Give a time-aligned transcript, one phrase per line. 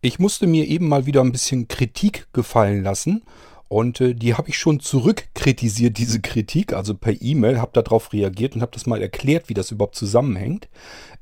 [0.00, 3.22] Ich musste mir eben mal wieder ein bisschen Kritik gefallen lassen
[3.68, 8.54] und äh, die habe ich schon zurückkritisiert, diese Kritik, also per E-Mail, habe darauf reagiert
[8.54, 10.68] und habe das mal erklärt, wie das überhaupt zusammenhängt.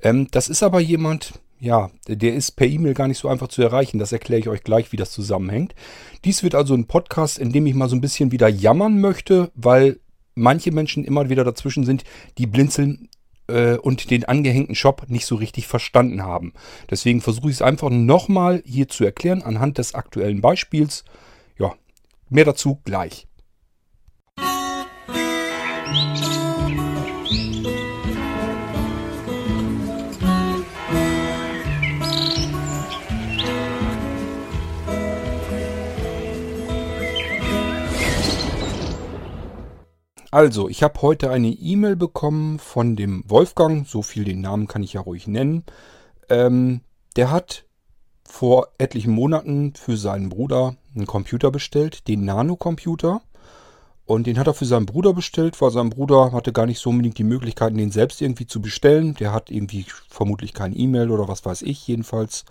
[0.03, 3.63] Ähm, das ist aber jemand, ja, der ist per E-Mail gar nicht so einfach zu
[3.63, 3.99] erreichen.
[3.99, 5.75] Das erkläre ich euch gleich, wie das zusammenhängt.
[6.25, 9.51] Dies wird also ein Podcast, in dem ich mal so ein bisschen wieder jammern möchte,
[9.55, 9.99] weil
[10.35, 12.05] manche Menschen immer wieder dazwischen sind,
[12.39, 13.09] die blinzeln
[13.49, 16.53] äh, und den angehängten Shop nicht so richtig verstanden haben.
[16.91, 21.05] Deswegen versuche ich es einfach nochmal hier zu erklären anhand des aktuellen Beispiels.
[21.59, 21.75] Ja,
[22.29, 23.26] mehr dazu gleich.
[40.31, 44.83] Also, ich habe heute eine E-Mail bekommen von dem Wolfgang, so viel den Namen kann
[44.83, 45.65] ich ja ruhig nennen.
[46.29, 46.81] Ähm,
[47.15, 47.65] der hat
[48.29, 53.23] vor etlichen Monaten für seinen Bruder einen Computer bestellt, den Nano-Computer.
[54.05, 56.91] Und den hat er für seinen Bruder bestellt, weil sein Bruder hatte gar nicht so
[56.91, 59.15] unbedingt die Möglichkeiten, den selbst irgendwie zu bestellen.
[59.15, 62.45] Der hat irgendwie vermutlich kein E-Mail oder was weiß ich jedenfalls.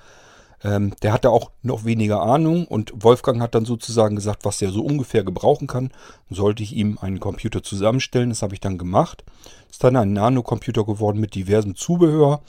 [0.65, 4.71] Ähm, der hatte auch noch weniger Ahnung und Wolfgang hat dann sozusagen gesagt, was er
[4.71, 5.91] so ungefähr gebrauchen kann.
[6.31, 9.23] Sollte ich ihm einen Computer zusammenstellen, das habe ich dann gemacht.
[9.69, 12.41] Ist dann ein Nano-Computer geworden mit diversem Zubehör.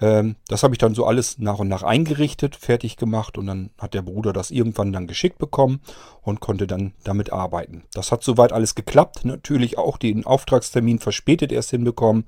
[0.00, 3.68] Ähm, das habe ich dann so alles nach und nach eingerichtet, fertig gemacht und dann
[3.76, 5.80] hat der Bruder das irgendwann dann geschickt bekommen
[6.22, 7.82] und konnte dann damit arbeiten.
[7.92, 9.26] Das hat soweit alles geklappt.
[9.26, 12.24] Natürlich auch den Auftragstermin verspätet erst hinbekommen.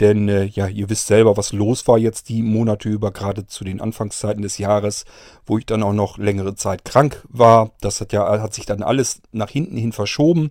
[0.00, 3.64] Denn äh, ja, ihr wisst selber, was los war jetzt die Monate über, gerade zu
[3.64, 5.04] den Anfangszeiten des Jahres,
[5.46, 7.72] wo ich dann auch noch längere Zeit krank war.
[7.80, 10.50] Das hat ja hat sich dann alles nach hinten hin verschoben.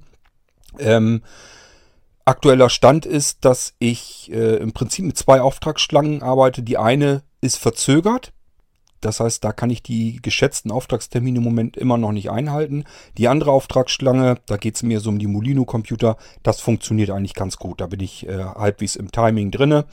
[0.79, 1.23] Ähm,
[2.25, 6.63] aktueller Stand ist, dass ich äh, im Prinzip mit zwei Auftragsschlangen arbeite.
[6.63, 8.31] Die eine ist verzögert.
[9.01, 12.85] Das heißt, da kann ich die geschätzten Auftragstermine im Moment immer noch nicht einhalten.
[13.17, 17.57] Die andere Auftragsschlange, da geht es mir so um die Molino-Computer, das funktioniert eigentlich ganz
[17.57, 17.81] gut.
[17.81, 19.85] Da bin ich äh, halbwegs im Timing drinne.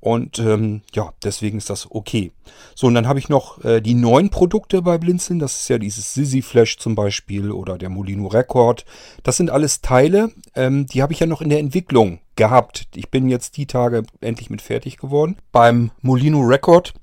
[0.00, 2.32] Und ähm, ja, deswegen ist das okay.
[2.74, 5.38] So, und dann habe ich noch äh, die neuen Produkte bei Blinzeln.
[5.38, 8.86] Das ist ja dieses Sisi Flash zum Beispiel oder der Molino Record.
[9.22, 12.88] Das sind alles Teile, ähm, die habe ich ja noch in der Entwicklung gehabt.
[12.94, 15.36] Ich bin jetzt die Tage endlich mit fertig geworden.
[15.52, 16.94] Beim Molino Record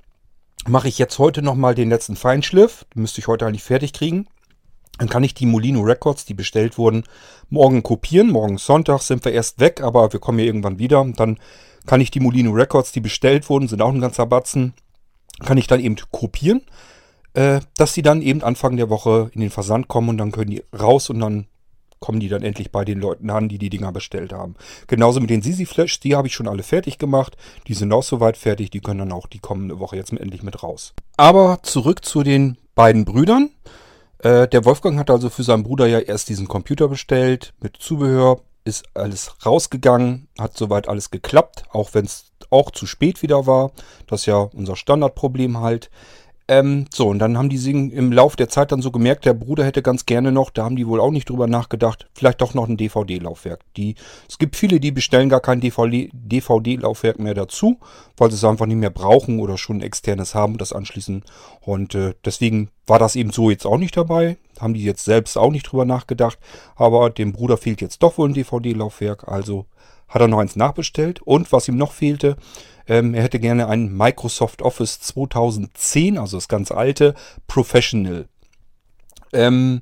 [0.66, 2.86] mache ich jetzt heute nochmal den letzten Feinschliff.
[2.96, 4.28] Müsste ich heute eigentlich fertig kriegen.
[4.98, 7.04] Dann kann ich die Molino Records, die bestellt wurden,
[7.50, 8.32] morgen kopieren.
[8.32, 11.06] Morgen Sonntag sind wir erst weg, aber wir kommen ja irgendwann wieder.
[11.16, 11.38] Dann
[11.86, 14.74] kann ich die Molino Records, die bestellt wurden, sind auch ein ganzer Batzen,
[15.46, 16.62] kann ich dann eben kopieren,
[17.34, 20.52] äh, dass sie dann eben Anfang der Woche in den Versand kommen und dann können
[20.52, 21.48] die raus und dann
[22.00, 24.56] kommen die dann endlich bei den Leuten an, die die Dinger bestellt haben.
[24.88, 27.38] Genauso mit den Sisi Flash, die habe ich schon alle fertig gemacht.
[27.68, 30.64] Die sind auch soweit fertig, die können dann auch die kommende Woche jetzt endlich mit
[30.64, 30.94] raus.
[31.18, 33.50] Aber zurück zu den beiden Brüdern.
[34.20, 38.42] Äh, der Wolfgang hat also für seinen Bruder ja erst diesen Computer bestellt mit Zubehör,
[38.64, 43.72] ist alles rausgegangen, hat soweit alles geklappt, auch wenn es auch zu spät wieder war.
[44.08, 45.90] Das ist ja unser Standardproblem halt.
[46.50, 49.34] Ähm, so, und dann haben die Singen im Lauf der Zeit dann so gemerkt, der
[49.34, 52.54] Bruder hätte ganz gerne noch, da haben die wohl auch nicht drüber nachgedacht, vielleicht doch
[52.54, 53.60] noch ein DVD-Laufwerk.
[54.30, 57.80] Es gibt viele, die bestellen gar kein DVD-Laufwerk mehr dazu,
[58.16, 61.24] weil sie es einfach nicht mehr brauchen oder schon ein externes haben und das anschließen.
[61.60, 64.38] Und äh, deswegen war das eben so jetzt auch nicht dabei.
[64.58, 66.40] Haben die jetzt selbst auch nicht drüber nachgedacht.
[66.78, 69.66] Aber dem Bruder fehlt jetzt doch wohl ein DVD-Laufwerk, also
[70.08, 71.22] hat er noch eins nachbestellt.
[71.22, 72.38] Und was ihm noch fehlte,
[72.88, 77.14] ähm, er hätte gerne ein Microsoft Office 2010, also das ganz alte,
[77.48, 78.28] Professional.
[79.34, 79.82] Ähm,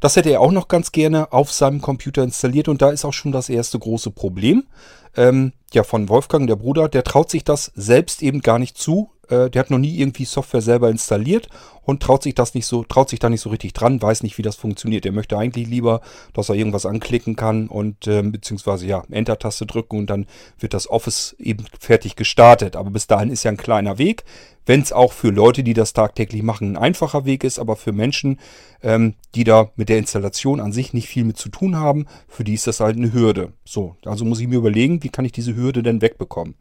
[0.00, 3.12] das hätte er auch noch ganz gerne auf seinem Computer installiert und da ist auch
[3.12, 4.66] schon das erste große Problem.
[5.16, 9.10] Ähm, ja, von Wolfgang, der Bruder, der traut sich das selbst eben gar nicht zu,
[9.30, 11.48] äh, der hat noch nie irgendwie Software selber installiert
[11.82, 14.38] und traut sich das nicht so, traut sich da nicht so richtig dran, weiß nicht,
[14.38, 15.06] wie das funktioniert.
[15.06, 16.00] Er möchte eigentlich lieber,
[16.34, 20.26] dass er irgendwas anklicken kann und äh, beziehungsweise ja, Enter-Taste drücken und dann
[20.58, 22.76] wird das Office eben fertig gestartet.
[22.76, 24.24] Aber bis dahin ist ja ein kleiner Weg.
[24.66, 27.92] Wenn es auch für Leute, die das tagtäglich machen, ein einfacher Weg ist, aber für
[27.92, 28.38] Menschen,
[28.82, 32.44] ähm, die da mit der Installation an sich nicht viel mit zu tun haben, für
[32.44, 33.52] die ist das halt eine Hürde.
[33.64, 36.54] So, also muss ich mir überlegen, wie kann ich diese Hürde denn wegbekommen?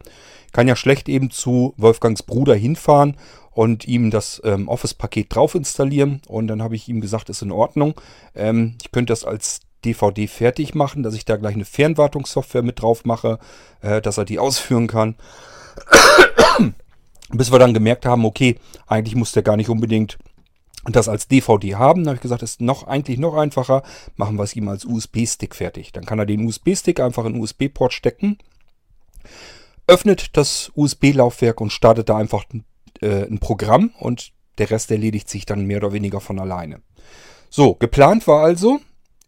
[0.52, 3.18] kann ja schlecht eben zu Wolfgangs Bruder hinfahren
[3.52, 6.22] und ihm das ähm, Office-Paket drauf installieren.
[6.28, 8.00] Und dann habe ich ihm gesagt, ist in Ordnung.
[8.36, 12.82] Ähm, ich könnte das als DVD fertig machen, dass ich da gleich eine Fernwartungssoftware mit
[12.82, 13.40] drauf mache,
[13.82, 15.16] äh, dass er die ausführen kann.
[17.30, 20.18] Bis wir dann gemerkt haben, okay, eigentlich muss der gar nicht unbedingt
[20.86, 22.04] das als DVD haben.
[22.04, 23.84] Da habe ich gesagt, ist noch eigentlich noch einfacher,
[24.16, 25.92] machen wir es ihm als USB-Stick fertig.
[25.92, 28.38] Dann kann er den USB-Stick einfach in den USB-Port stecken
[29.90, 32.46] öffnet das USB-Laufwerk und startet da einfach
[33.02, 36.82] äh, ein Programm und der Rest erledigt sich dann mehr oder weniger von alleine.
[37.50, 38.80] So, geplant war also,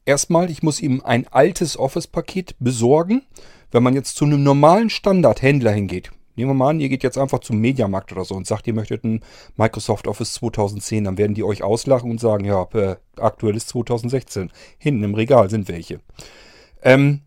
[0.05, 3.23] erstmal, ich muss ihm ein altes Office-Paket besorgen.
[3.71, 7.17] Wenn man jetzt zu einem normalen Standardhändler hingeht, nehmen wir mal an, ihr geht jetzt
[7.17, 9.21] einfach zum Mediamarkt oder so und sagt, ihr möchtet ein
[9.55, 14.51] Microsoft Office 2010, dann werden die euch auslachen und sagen, ja, äh, aktuell ist 2016.
[14.77, 15.99] Hinten im Regal sind welche.
[16.81, 17.21] Ähm,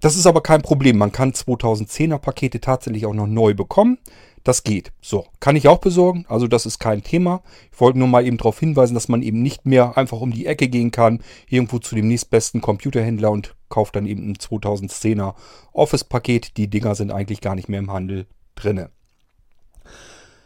[0.00, 0.98] das ist aber kein Problem.
[0.98, 3.98] Man kann 2010er Pakete tatsächlich auch noch neu bekommen.
[4.44, 4.92] Das geht.
[5.00, 6.24] So, kann ich auch besorgen.
[6.28, 7.42] Also das ist kein Thema.
[7.72, 10.46] Ich wollte nur mal eben darauf hinweisen, dass man eben nicht mehr einfach um die
[10.46, 15.34] Ecke gehen kann, irgendwo zu dem nächstbesten Computerhändler und kauft dann eben ein 2010er
[15.72, 16.56] Office-Paket.
[16.58, 18.26] Die Dinger sind eigentlich gar nicht mehr im Handel
[18.56, 18.90] drinne.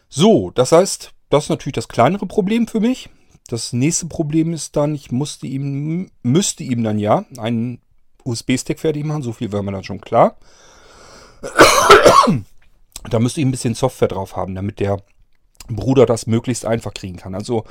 [0.09, 3.09] So, das heißt, das ist natürlich das kleinere Problem für mich.
[3.49, 7.81] Das nächste Problem ist dann, ich musste ihm, müsste ihm dann ja einen
[8.25, 9.23] USB-Stick fertig machen.
[9.23, 10.37] So viel wäre mir dann schon klar.
[13.09, 15.03] Da müsste ich ein bisschen Software drauf haben, damit der
[15.69, 17.35] Bruder das möglichst einfach kriegen kann.
[17.35, 17.65] Also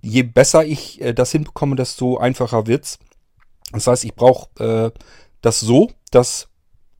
[0.00, 2.98] je besser ich äh, das hinbekomme, desto einfacher wird's.
[3.72, 4.98] Das heißt, ich brauche äh,
[5.40, 6.48] das so, dass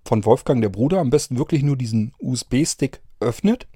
[0.05, 3.67] von Wolfgang der Bruder am besten wirklich nur diesen USB-Stick öffnet,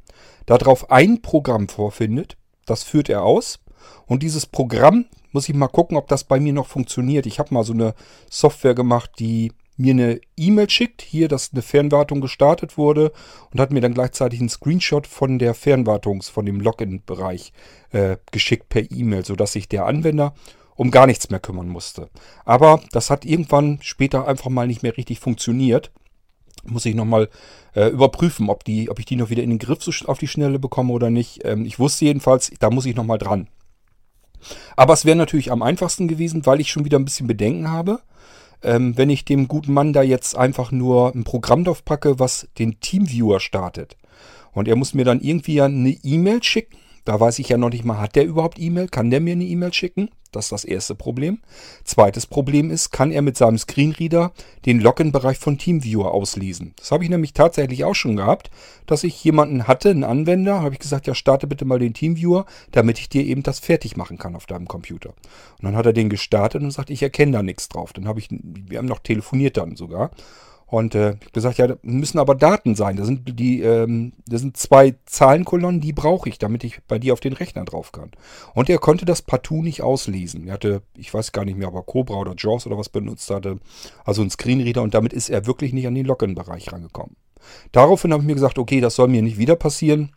[0.46, 2.36] darauf ein Programm vorfindet,
[2.66, 3.60] das führt er aus.
[4.06, 7.26] Und dieses Programm muss ich mal gucken, ob das bei mir noch funktioniert.
[7.26, 7.94] Ich habe mal so eine
[8.30, 13.12] Software gemacht, die mir eine E-Mail schickt, hier, dass eine Fernwartung gestartet wurde
[13.52, 17.52] und hat mir dann gleichzeitig einen Screenshot von der Fernwartungs-, von dem Login-Bereich
[17.92, 20.34] äh, geschickt per E-Mail, sodass sich der Anwender
[20.74, 22.08] um gar nichts mehr kümmern musste.
[22.44, 25.90] Aber das hat irgendwann später einfach mal nicht mehr richtig funktioniert.
[26.64, 27.28] Muss ich nochmal
[27.74, 30.28] äh, überprüfen, ob, die, ob ich die noch wieder in den Griff so auf die
[30.28, 31.44] Schnelle bekomme oder nicht.
[31.44, 33.48] Ähm, ich wusste jedenfalls, da muss ich nochmal dran.
[34.76, 38.00] Aber es wäre natürlich am einfachsten gewesen, weil ich schon wieder ein bisschen Bedenken habe.
[38.62, 42.48] Ähm, wenn ich dem guten Mann da jetzt einfach nur ein Programm drauf packe, was
[42.58, 43.96] den Teamviewer startet.
[44.52, 46.78] Und er muss mir dann irgendwie eine E-Mail schicken
[47.08, 48.86] da weiß ich ja noch nicht mal, hat der überhaupt E-Mail?
[48.86, 50.10] Kann der mir eine E-Mail schicken?
[50.30, 51.38] Das ist das erste Problem.
[51.82, 54.32] Zweites Problem ist, kann er mit seinem Screenreader
[54.66, 56.74] den Login-Bereich von TeamViewer auslesen?
[56.76, 58.50] Das habe ich nämlich tatsächlich auch schon gehabt,
[58.84, 62.44] dass ich jemanden hatte, einen Anwender, habe ich gesagt, ja, starte bitte mal den TeamViewer,
[62.72, 65.08] damit ich dir eben das fertig machen kann auf deinem Computer.
[65.08, 67.94] Und dann hat er den gestartet und sagt, ich erkenne da nichts drauf.
[67.94, 70.10] Dann habe ich, wir haben noch telefoniert dann sogar.
[70.70, 72.96] Und äh, gesagt, ja, müssen aber Daten sein.
[72.96, 77.14] Da sind die, ähm, das sind zwei Zahlenkolonnen, die brauche ich, damit ich bei dir
[77.14, 78.10] auf den Rechner drauf kann.
[78.54, 80.46] Und er konnte das partout nicht auslesen.
[80.46, 83.30] Er hatte, ich weiß gar nicht mehr, ob er Cobra oder JAWS oder was benutzt
[83.30, 83.60] hatte.
[84.04, 87.16] Also ein Screenreader und damit ist er wirklich nicht an den Login-Bereich rangekommen.
[87.72, 90.12] Daraufhin habe ich mir gesagt, okay, das soll mir nicht wieder passieren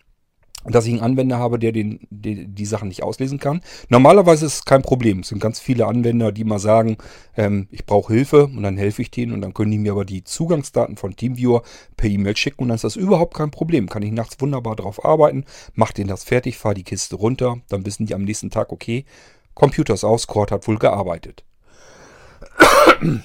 [0.65, 3.61] dass ich einen Anwender habe, der den, die, die Sachen nicht auslesen kann.
[3.89, 5.19] Normalerweise ist es kein Problem.
[5.19, 6.97] Es sind ganz viele Anwender, die mal sagen,
[7.35, 10.05] ähm, ich brauche Hilfe und dann helfe ich denen und dann können die mir aber
[10.05, 11.63] die Zugangsdaten von TeamViewer
[11.97, 13.89] per E-Mail schicken und dann ist das überhaupt kein Problem.
[13.89, 17.85] Kann ich nachts wunderbar drauf arbeiten, mache denen das fertig, fahre die Kiste runter, dann
[17.85, 19.05] wissen die am nächsten Tag, okay,
[19.53, 21.43] Computer ist aus, Cord hat wohl gearbeitet.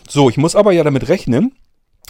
[0.08, 1.52] So, ich muss aber ja damit rechnen,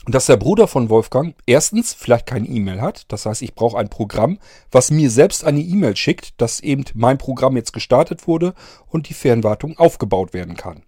[0.08, 3.04] dass der Bruder von Wolfgang erstens vielleicht keine E-Mail hat.
[3.08, 4.38] Das heißt, ich brauche ein Programm,
[4.70, 8.54] was mir selbst eine E-Mail schickt, dass eben mein Programm jetzt gestartet wurde
[8.86, 10.82] und die Fernwartung aufgebaut werden kann.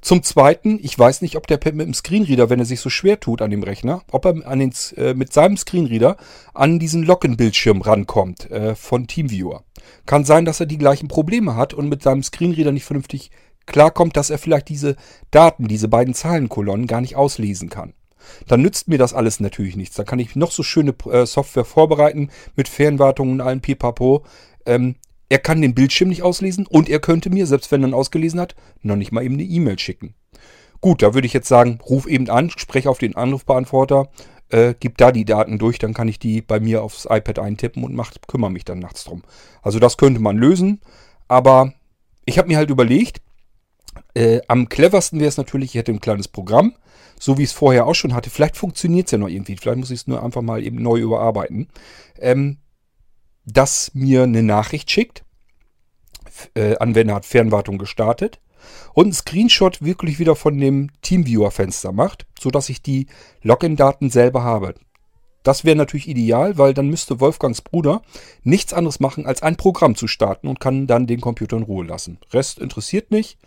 [0.00, 3.18] Zum Zweiten, ich weiß nicht, ob der mit dem Screenreader, wenn er sich so schwer
[3.18, 6.16] tut an dem Rechner, ob er an den, äh, mit seinem Screenreader
[6.54, 9.64] an diesen Login-Bildschirm rankommt äh, von TeamViewer.
[10.04, 13.30] Kann sein, dass er die gleichen Probleme hat und mit seinem Screenreader nicht vernünftig
[13.66, 14.96] klarkommt, dass er vielleicht diese
[15.32, 17.92] Daten, diese beiden Zahlenkolonnen gar nicht auslesen kann
[18.46, 19.96] dann nützt mir das alles natürlich nichts.
[19.96, 24.24] Da kann ich noch so schöne äh, Software vorbereiten mit Fernwartung und allem Pipapo.
[24.64, 24.96] Ähm,
[25.28, 28.40] er kann den Bildschirm nicht auslesen und er könnte mir, selbst wenn er ihn ausgelesen
[28.40, 30.14] hat, noch nicht mal eben eine E-Mail schicken.
[30.80, 34.08] Gut, da würde ich jetzt sagen, ruf eben an, spreche auf den Anrufbeantworter,
[34.50, 37.82] äh, gib da die Daten durch, dann kann ich die bei mir aufs iPad eintippen
[37.82, 39.22] und mach, kümmere mich dann nachts drum.
[39.62, 40.80] Also das könnte man lösen,
[41.26, 41.72] aber
[42.24, 43.20] ich habe mir halt überlegt,
[44.16, 46.74] äh, am cleversten wäre es natürlich, ich hätte ein kleines Programm,
[47.20, 48.30] so wie ich es vorher auch schon hatte.
[48.30, 49.56] Vielleicht funktioniert es ja noch irgendwie.
[49.56, 51.68] Vielleicht muss ich es nur einfach mal eben neu überarbeiten.
[52.18, 52.56] Ähm,
[53.44, 55.22] das mir eine Nachricht schickt.
[56.54, 58.40] Äh, Anwender hat Fernwartung gestartet.
[58.94, 63.08] Und einen Screenshot wirklich wieder von dem Teamviewer-Fenster macht, sodass ich die
[63.42, 64.74] Login-Daten selber habe.
[65.42, 68.02] Das wäre natürlich ideal, weil dann müsste Wolfgangs Bruder
[68.42, 71.84] nichts anderes machen, als ein Programm zu starten und kann dann den Computer in Ruhe
[71.84, 72.18] lassen.
[72.32, 73.38] Rest interessiert nicht.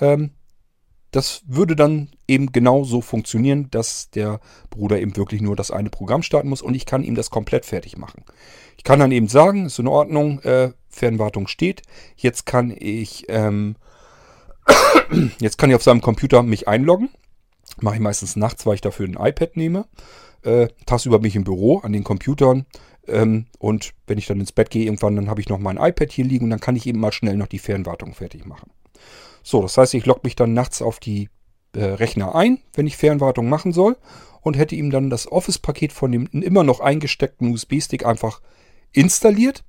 [0.00, 0.30] Ähm,
[1.10, 5.88] das würde dann eben genau so funktionieren, dass der Bruder eben wirklich nur das eine
[5.88, 8.24] Programm starten muss und ich kann ihm das komplett fertig machen.
[8.76, 11.82] Ich kann dann eben sagen, ist in Ordnung, äh, Fernwartung steht.
[12.16, 13.76] Jetzt kann ich ähm,
[15.40, 17.08] jetzt kann ich auf seinem Computer mich einloggen.
[17.80, 19.86] Mache ich meistens nachts, weil ich dafür ein iPad nehme.
[20.42, 22.66] Äh, tagsüber bin ich im Büro an den Computern.
[23.06, 26.10] Ähm, und wenn ich dann ins Bett gehe irgendwann, dann habe ich noch mein iPad
[26.10, 28.70] hier liegen und dann kann ich eben mal schnell noch die Fernwartung fertig machen.
[29.48, 31.28] So, das heißt, ich logge mich dann nachts auf die
[31.72, 33.96] äh, Rechner ein, wenn ich Fernwartung machen soll
[34.40, 38.40] und hätte ihm dann das Office-Paket von dem immer noch eingesteckten USB-Stick einfach
[38.90, 39.62] installiert,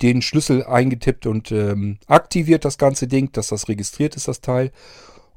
[0.00, 4.72] den Schlüssel eingetippt und ähm, aktiviert das ganze Ding, dass das registriert ist, das Teil.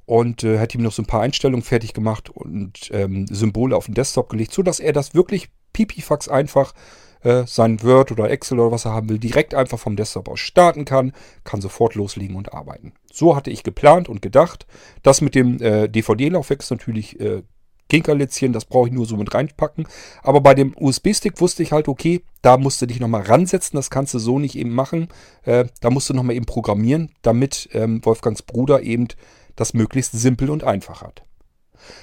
[0.06, 3.88] Und äh, hätte ihm noch so ein paar Einstellungen fertig gemacht und ähm, Symbole auf
[3.88, 6.74] den Desktop gelegt, sodass er das wirklich pipifax einfach
[7.22, 10.40] äh, sein Word oder Excel oder was er haben will, direkt einfach vom Desktop aus
[10.40, 12.94] starten kann, kann sofort loslegen und arbeiten.
[13.12, 14.66] So hatte ich geplant und gedacht.
[15.04, 17.44] Das mit dem äh, DVD-Laufwerk ist natürlich äh,
[17.90, 19.88] Kinkerlitzchen, das brauche ich nur so mit reinpacken.
[20.22, 23.90] Aber bei dem USB-Stick wusste ich halt, okay, da musst du dich nochmal ransetzen, das
[23.90, 25.08] kannst du so nicht eben machen.
[25.44, 29.08] Äh, da musst du nochmal eben programmieren, damit ähm, Wolfgangs Bruder eben
[29.56, 31.27] das möglichst simpel und einfach hat.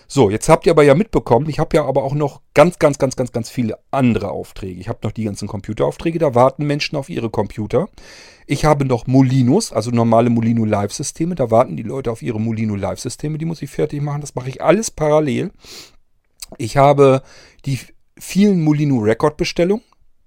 [0.06, 2.98] So, jetzt habt ihr aber ja mitbekommen, ich habe ja aber auch noch ganz, ganz,
[2.98, 4.80] ganz, ganz, ganz viele andere Aufträge.
[4.80, 7.88] Ich habe noch die ganzen Computeraufträge, da warten Menschen auf ihre Computer.
[8.46, 12.74] Ich habe noch Molinos, also normale Molino Live-Systeme, da warten die Leute auf ihre Molino
[12.74, 14.20] Live-Systeme, die muss ich fertig machen.
[14.20, 15.50] Das mache ich alles parallel.
[16.58, 17.22] Ich habe
[17.64, 17.78] die
[18.18, 19.84] vielen Molino Record-Bestellungen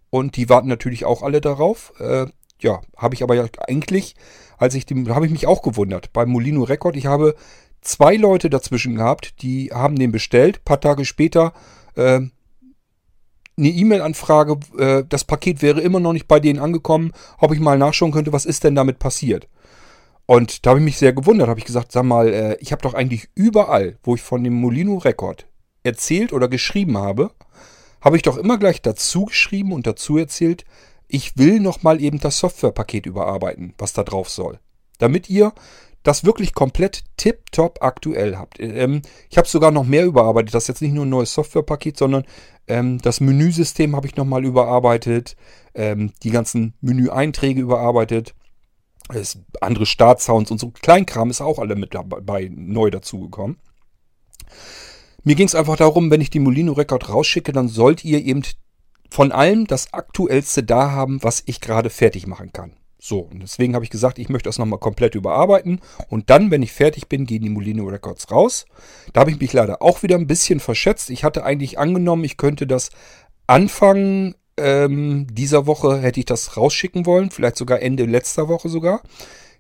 [0.10, 1.94] und die warten natürlich auch alle darauf.
[2.00, 2.27] Äh,
[2.60, 4.16] ja, habe ich aber ja eigentlich,
[4.58, 6.12] als ich dem, habe ich mich auch gewundert.
[6.13, 7.36] Beim Molino Record, ich habe
[7.81, 10.57] zwei Leute dazwischen gehabt, die haben den bestellt.
[10.57, 11.53] Ein paar Tage später
[11.96, 12.22] äh,
[13.57, 17.77] eine E-Mail-Anfrage, äh, das Paket wäre immer noch nicht bei denen angekommen, ob ich mal
[17.77, 19.48] nachschauen könnte, was ist denn damit passiert.
[20.25, 22.81] Und da habe ich mich sehr gewundert, habe ich gesagt, sag mal, äh, ich habe
[22.81, 25.48] doch eigentlich überall, wo ich von dem Molino Record
[25.84, 27.31] erzählt oder geschrieben habe,
[28.01, 30.65] habe ich doch immer gleich dazu geschrieben und dazu erzählt,
[31.07, 34.60] ich will nochmal eben das Softwarepaket überarbeiten, was da drauf soll.
[35.00, 35.53] Damit ihr
[36.08, 38.60] das wirklich komplett tipptopp aktuell habt.
[38.62, 40.56] Ähm, ich habe sogar noch mehr überarbeitet.
[40.56, 42.24] Das ist jetzt nicht nur ein neues Softwarepaket, sondern
[42.68, 45.36] ähm, das Menüsystem habe ich nochmal überarbeitet.
[45.76, 48.36] Ähm, die ganzen Menüeinträge überarbeitet.
[49.14, 53.58] Es, andere Startsounds und so Kleinkram ist auch alle mit dabei neu dazugekommen.
[55.26, 58.44] Mir ging es einfach darum, wenn ich die Molino Record rausschicke, dann sollt ihr eben
[59.10, 62.78] von allem das aktuellste da haben, was ich gerade fertig machen kann.
[63.00, 65.82] So, und deswegen habe ich gesagt, ich möchte das nochmal komplett überarbeiten.
[66.10, 68.66] Und dann, wenn ich fertig bin, gehen die Molino Records raus.
[69.13, 71.10] Da habe ich mich leider auch wieder ein bisschen verschätzt.
[71.10, 72.89] Ich hatte eigentlich angenommen, ich könnte das
[73.46, 77.30] Anfang ähm, dieser Woche hätte ich das rausschicken wollen.
[77.30, 79.01] Vielleicht sogar Ende letzter Woche sogar.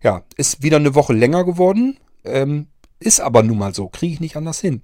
[0.01, 1.97] Ja, ist wieder eine Woche länger geworden.
[2.25, 2.67] Ähm,
[2.99, 3.87] ist aber nun mal so.
[3.87, 4.81] Kriege ich nicht anders hin.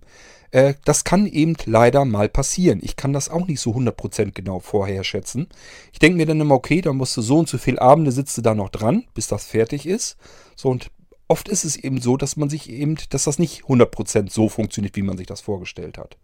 [0.53, 2.79] Äh, das kann eben leider mal passieren.
[2.83, 5.47] Ich kann das auch nicht so 100% genau vorher schätzen.
[5.91, 8.37] Ich denke mir dann immer, okay, da musst du so und so viele Abende sitzt
[8.37, 10.15] du da noch dran, bis das fertig ist.
[10.55, 10.91] So und
[11.27, 14.95] oft ist es eben so, dass man sich eben, dass das nicht 100% so funktioniert,
[14.95, 16.17] wie man sich das vorgestellt hat.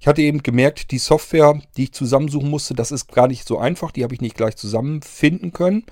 [0.00, 3.58] Ich hatte eben gemerkt, die Software, die ich zusammensuchen musste, das ist gar nicht so
[3.58, 3.92] einfach.
[3.92, 5.84] Die habe ich nicht gleich zusammenfinden können.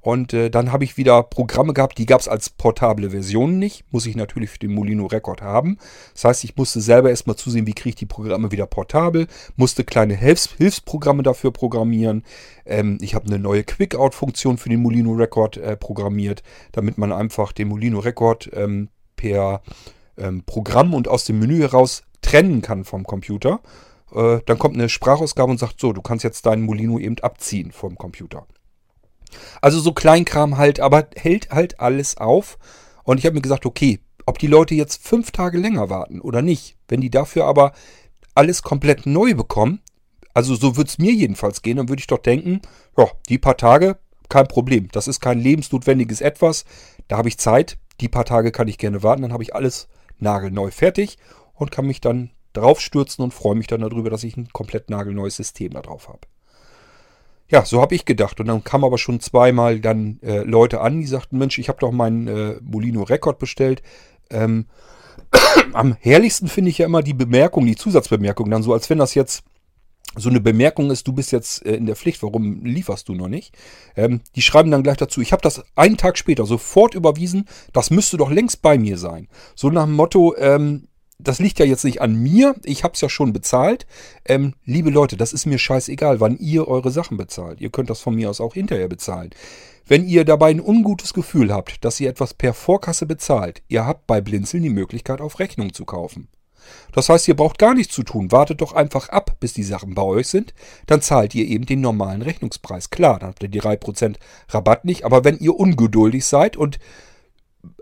[0.00, 3.84] Und äh, dann habe ich wieder Programme gehabt, die gab es als portable Version nicht.
[3.92, 5.78] Muss ich natürlich für den Molino Record haben.
[6.14, 9.26] Das heißt, ich musste selber erstmal zusehen, wie kriege ich die Programme wieder portabel.
[9.56, 12.24] Musste kleine Hilfs Hilfsprogramme dafür programmieren.
[12.64, 16.42] Ähm, ich habe eine neue Quick-Out-Funktion für den Molino Record äh, programmiert,
[16.72, 19.62] damit man einfach den Molino Record ähm, per
[20.16, 23.60] ähm, Programm und aus dem Menü heraus trennen kann vom Computer.
[24.14, 27.70] Äh, dann kommt eine Sprachausgabe und sagt, so, du kannst jetzt deinen Molino eben abziehen
[27.72, 28.46] vom Computer.
[29.60, 32.58] Also so Kleinkram halt, aber hält halt alles auf.
[33.04, 36.42] Und ich habe mir gesagt, okay, ob die Leute jetzt fünf Tage länger warten oder
[36.42, 37.72] nicht, wenn die dafür aber
[38.34, 39.80] alles komplett neu bekommen,
[40.34, 42.60] also so würde es mir jedenfalls gehen, dann würde ich doch denken,
[42.96, 44.88] ja, die paar Tage, kein Problem.
[44.92, 46.64] Das ist kein lebensnotwendiges Etwas.
[47.08, 47.78] Da habe ich Zeit.
[48.00, 49.22] Die paar Tage kann ich gerne warten.
[49.22, 51.18] Dann habe ich alles nagelneu fertig
[51.54, 55.36] und kann mich dann draufstürzen und freue mich dann darüber, dass ich ein komplett nagelneues
[55.36, 56.20] System da drauf habe.
[57.50, 58.40] Ja, so habe ich gedacht.
[58.40, 61.80] Und dann kamen aber schon zweimal dann äh, Leute an, die sagten, Mensch, ich habe
[61.80, 63.82] doch meinen äh, Molino Rekord bestellt.
[64.30, 64.66] Ähm,
[65.72, 69.14] am herrlichsten finde ich ja immer die Bemerkung, die Zusatzbemerkung, dann so, als wenn das
[69.14, 69.42] jetzt
[70.16, 73.28] so eine Bemerkung ist, du bist jetzt äh, in der Pflicht, warum lieferst du noch
[73.28, 73.56] nicht?
[73.96, 77.90] Ähm, die schreiben dann gleich dazu, ich habe das einen Tag später sofort überwiesen, das
[77.90, 79.28] müsste doch längst bei mir sein.
[79.54, 80.88] So nach dem Motto, ähm,
[81.22, 83.86] das liegt ja jetzt nicht an mir, ich habe es ja schon bezahlt.
[84.24, 87.60] Ähm, liebe Leute, das ist mir scheißegal, wann ihr eure Sachen bezahlt.
[87.60, 89.30] Ihr könnt das von mir aus auch hinterher bezahlen.
[89.86, 94.06] Wenn ihr dabei ein ungutes Gefühl habt, dass ihr etwas per Vorkasse bezahlt, ihr habt
[94.06, 96.28] bei Blinzeln die Möglichkeit, auf Rechnung zu kaufen.
[96.92, 98.32] Das heißt, ihr braucht gar nichts zu tun.
[98.32, 100.54] Wartet doch einfach ab, bis die Sachen bei euch sind.
[100.86, 102.90] Dann zahlt ihr eben den normalen Rechnungspreis.
[102.90, 104.16] Klar, dann habt ihr die 3%
[104.48, 105.04] Rabatt nicht.
[105.04, 106.78] Aber wenn ihr ungeduldig seid und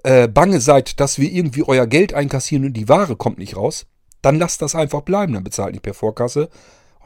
[0.03, 3.87] äh, bange seid, dass wir irgendwie euer Geld einkassieren und die Ware kommt nicht raus,
[4.23, 5.33] dann lasst das einfach bleiben.
[5.33, 6.49] Dann bezahlt nicht per Vorkasse.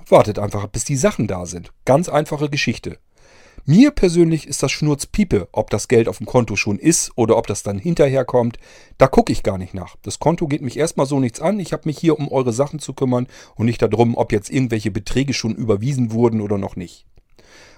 [0.08, 1.72] wartet einfach, bis die Sachen da sind.
[1.84, 2.98] Ganz einfache Geschichte.
[3.64, 7.46] Mir persönlich ist das Schnurzpiepe, ob das Geld auf dem Konto schon ist oder ob
[7.46, 8.58] das dann hinterher kommt.
[8.98, 9.94] Da gucke ich gar nicht nach.
[10.02, 11.60] Das Konto geht mich erstmal so nichts an.
[11.60, 14.90] Ich habe mich hier um eure Sachen zu kümmern und nicht darum, ob jetzt irgendwelche
[14.90, 17.06] Beträge schon überwiesen wurden oder noch nicht.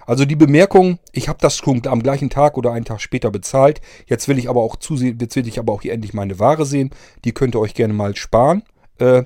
[0.05, 3.81] Also die Bemerkung, ich habe das schon am gleichen Tag oder einen Tag später bezahlt.
[4.05, 6.65] Jetzt will ich aber auch zusehen, jetzt will ich aber auch hier endlich meine Ware
[6.65, 6.91] sehen.
[7.23, 8.63] Die könnt ihr euch gerne mal sparen.
[8.99, 9.23] Äh,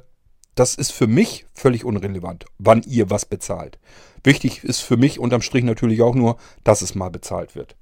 [0.55, 3.79] das ist für mich völlig unrelevant, wann ihr was bezahlt.
[4.23, 7.75] Wichtig ist für mich unterm Strich natürlich auch nur, dass es mal bezahlt wird.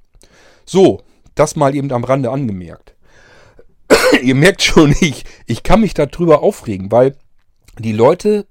[0.66, 1.02] So,
[1.36, 2.96] das mal eben am Rande angemerkt.
[4.22, 7.16] ihr merkt schon, ich, ich kann mich darüber aufregen, weil
[7.80, 8.48] die Leute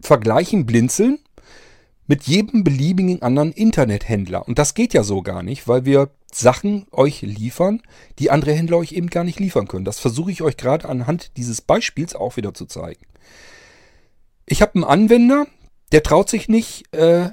[0.00, 1.18] vergleichen Blinzeln
[2.06, 4.46] mit jedem beliebigen anderen Internethändler.
[4.46, 7.82] Und das geht ja so gar nicht, weil wir Sachen euch liefern,
[8.18, 9.84] die andere Händler euch eben gar nicht liefern können.
[9.84, 13.04] Das versuche ich euch gerade anhand dieses Beispiels auch wieder zu zeigen.
[14.46, 15.46] Ich habe einen Anwender,
[15.92, 17.30] der traut sich nicht, äh,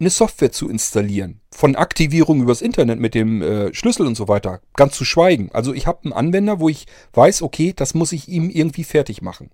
[0.00, 1.40] eine Software zu installieren.
[1.50, 4.60] Von Aktivierung übers Internet mit dem äh, Schlüssel und so weiter.
[4.74, 5.50] Ganz zu schweigen.
[5.52, 9.22] Also ich habe einen Anwender, wo ich weiß, okay, das muss ich ihm irgendwie fertig
[9.22, 9.50] machen.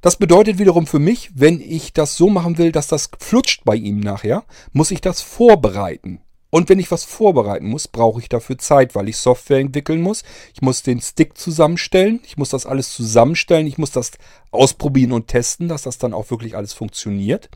[0.00, 3.76] Das bedeutet wiederum für mich, wenn ich das so machen will, dass das flutscht bei
[3.76, 6.20] ihm nachher, muss ich das vorbereiten.
[6.54, 10.22] Und wenn ich was vorbereiten muss, brauche ich dafür Zeit, weil ich Software entwickeln muss.
[10.54, 12.20] Ich muss den Stick zusammenstellen.
[12.24, 13.66] Ich muss das alles zusammenstellen.
[13.66, 14.12] Ich muss das
[14.52, 17.50] ausprobieren und testen, dass das dann auch wirklich alles funktioniert.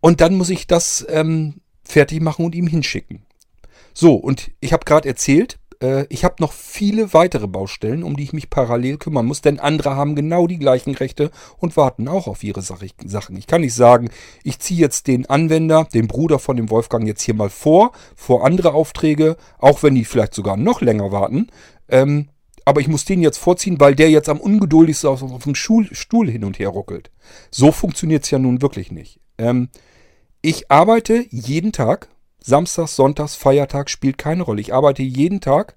[0.00, 3.26] Und dann muss ich das ähm, fertig machen und ihm hinschicken.
[3.92, 8.24] So, und ich habe gerade erzählt, äh, ich habe noch viele weitere Baustellen, um die
[8.24, 12.26] ich mich parallel kümmern muss, denn andere haben genau die gleichen Rechte und warten auch
[12.26, 13.36] auf ihre Sachen.
[13.36, 14.10] Ich kann nicht sagen,
[14.42, 18.44] ich ziehe jetzt den Anwender, den Bruder von dem Wolfgang jetzt hier mal vor, vor
[18.44, 21.48] andere Aufträge, auch wenn die vielleicht sogar noch länger warten.
[21.88, 22.28] Ähm,
[22.64, 25.88] aber ich muss den jetzt vorziehen, weil der jetzt am ungeduldigsten auf, auf dem Stuhl,
[25.92, 27.10] Stuhl hin und her ruckelt.
[27.50, 29.20] So funktioniert es ja nun wirklich nicht.
[29.38, 29.70] Ähm,
[30.42, 32.08] ich arbeite jeden Tag
[32.48, 34.60] Samstags, Sonntags, Feiertag spielt keine Rolle.
[34.60, 35.76] Ich arbeite jeden Tag,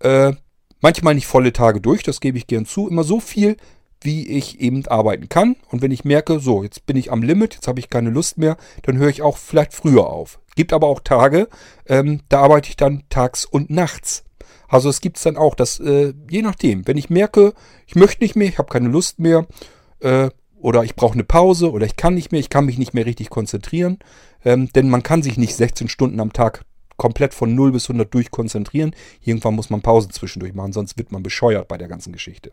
[0.00, 0.32] äh,
[0.80, 3.56] manchmal nicht volle Tage durch, das gebe ich gern zu, immer so viel,
[4.00, 5.56] wie ich eben arbeiten kann.
[5.70, 8.36] Und wenn ich merke, so, jetzt bin ich am Limit, jetzt habe ich keine Lust
[8.36, 10.40] mehr, dann höre ich auch vielleicht früher auf.
[10.56, 11.48] Gibt aber auch Tage,
[11.86, 14.24] ähm, da arbeite ich dann tags und nachts.
[14.68, 17.52] Also es gibt es dann auch, dass, äh, je nachdem, wenn ich merke,
[17.86, 19.46] ich möchte nicht mehr, ich habe keine Lust mehr,
[20.00, 20.30] äh,
[20.62, 23.04] oder ich brauche eine Pause oder ich kann nicht mehr, ich kann mich nicht mehr
[23.04, 23.98] richtig konzentrieren.
[24.44, 26.64] Ähm, denn man kann sich nicht 16 Stunden am Tag
[26.96, 28.94] komplett von 0 bis 100 durchkonzentrieren.
[29.22, 32.52] Irgendwann muss man Pause zwischendurch machen, sonst wird man bescheuert bei der ganzen Geschichte.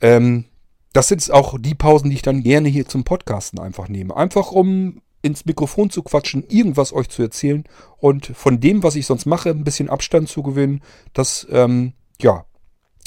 [0.00, 0.44] Ähm,
[0.92, 4.16] das sind auch die Pausen, die ich dann gerne hier zum Podcasten einfach nehme.
[4.16, 7.64] Einfach um ins Mikrofon zu quatschen, irgendwas euch zu erzählen
[7.98, 10.82] und von dem, was ich sonst mache, ein bisschen Abstand zu gewinnen.
[11.12, 12.44] Das, ähm, ja,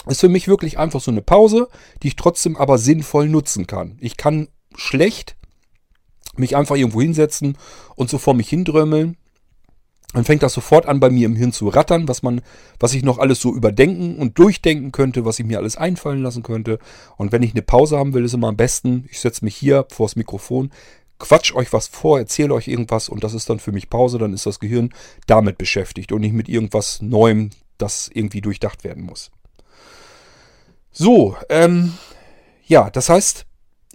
[0.10, 1.68] ist für mich wirklich einfach so eine Pause,
[2.04, 3.98] die ich trotzdem aber sinnvoll nutzen kann.
[4.00, 5.36] Ich kann schlecht
[6.36, 7.58] mich einfach irgendwo hinsetzen
[7.96, 9.18] und so vor mich hindrömmeln.
[10.14, 12.42] Dann fängt das sofort an, bei mir im Hirn zu rattern, was man,
[12.80, 16.44] was ich noch alles so überdenken und durchdenken könnte, was ich mir alles einfallen lassen
[16.44, 16.80] könnte.
[17.18, 19.86] Und wenn ich eine Pause haben will, ist immer am besten, ich setze mich hier
[19.90, 20.72] vors Mikrofon,
[21.20, 24.34] quatsch euch was vor, erzähle euch irgendwas und das ist dann für mich Pause, dann
[24.34, 24.92] ist das Gehirn
[25.26, 29.32] damit beschäftigt und nicht mit irgendwas Neuem, das irgendwie durchdacht werden muss.
[31.00, 31.94] So, ähm,
[32.66, 33.46] ja, das heißt,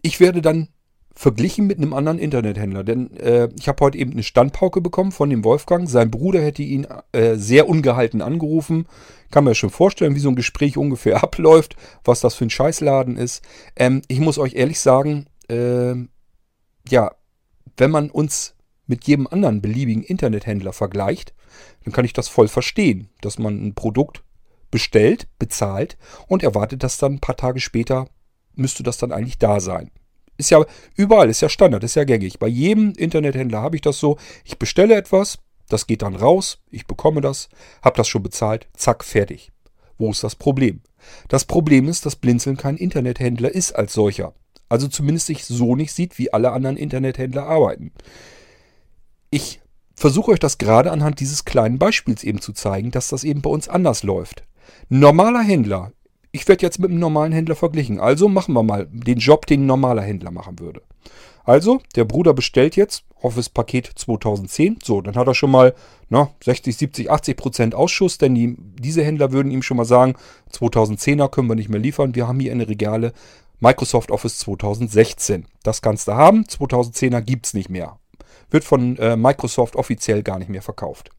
[0.02, 0.68] ich werde dann
[1.12, 2.84] verglichen mit einem anderen Internethändler.
[2.84, 5.90] Denn äh, ich habe heute eben eine Standpauke bekommen von dem Wolfgang.
[5.90, 8.86] Sein Bruder hätte ihn äh, sehr ungehalten angerufen.
[9.32, 13.16] Kann mir schon vorstellen, wie so ein Gespräch ungefähr abläuft, was das für ein Scheißladen
[13.16, 13.42] ist.
[13.74, 15.94] Ähm, ich muss euch ehrlich sagen, äh,
[16.88, 17.16] ja,
[17.78, 18.54] wenn man uns
[18.86, 21.34] mit jedem anderen beliebigen Internethändler vergleicht,
[21.82, 24.22] dann kann ich das voll verstehen, dass man ein Produkt
[24.72, 28.08] bestellt, bezahlt und erwartet das dann ein paar Tage später,
[28.56, 29.92] müsste das dann eigentlich da sein.
[30.36, 30.64] Ist ja
[30.96, 32.40] überall, ist ja Standard, ist ja gängig.
[32.40, 34.18] Bei jedem Internethändler habe ich das so.
[34.44, 37.48] Ich bestelle etwas, das geht dann raus, ich bekomme das,
[37.82, 39.52] habe das schon bezahlt, zack, fertig.
[39.98, 40.80] Wo ist das Problem?
[41.28, 44.34] Das Problem ist, dass Blinzeln kein Internethändler ist als solcher.
[44.68, 47.92] Also zumindest sich so nicht sieht, wie alle anderen Internethändler arbeiten.
[49.30, 49.60] Ich
[49.94, 53.50] versuche euch das gerade anhand dieses kleinen Beispiels eben zu zeigen, dass das eben bei
[53.50, 54.44] uns anders läuft.
[54.88, 55.92] Normaler Händler,
[56.32, 58.00] ich werde jetzt mit einem normalen Händler verglichen.
[58.00, 60.82] Also machen wir mal den Job, den ein normaler Händler machen würde.
[61.44, 64.78] Also, der Bruder bestellt jetzt Office-Paket 2010.
[64.82, 65.74] So, dann hat er schon mal
[66.08, 70.14] na, 60, 70, 80 Prozent Ausschuss, denn die, diese Händler würden ihm schon mal sagen,
[70.52, 72.14] 2010er können wir nicht mehr liefern.
[72.14, 73.12] Wir haben hier in den Regale
[73.60, 75.46] Microsoft Office 2016.
[75.62, 76.44] Das kannst du haben.
[76.44, 77.98] 2010er gibt es nicht mehr.
[78.50, 81.10] Wird von äh, Microsoft offiziell gar nicht mehr verkauft.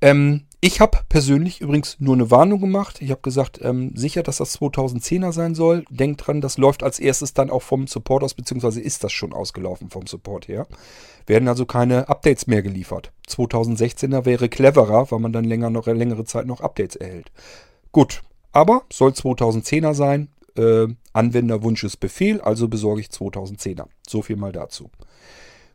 [0.00, 3.00] Ähm, ich habe persönlich übrigens nur eine Warnung gemacht.
[3.00, 5.84] Ich habe gesagt, ähm, sicher, dass das 2010er sein soll.
[5.88, 9.32] Denkt dran, das läuft als erstes dann auch vom Support aus, beziehungsweise ist das schon
[9.32, 10.66] ausgelaufen vom Support her.
[11.26, 13.12] Werden also keine Updates mehr geliefert.
[13.26, 17.32] 2016er wäre cleverer, weil man dann länger noch längere Zeit noch Updates erhält.
[17.90, 20.28] Gut, aber soll 2010er sein.
[20.56, 23.86] Äh, Anwenderwunsch ist Befehl, also besorge ich 2010er.
[24.06, 24.90] So viel mal dazu.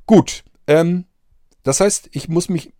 [0.06, 1.06] Gut, ähm,
[1.64, 2.72] das heißt, ich muss mich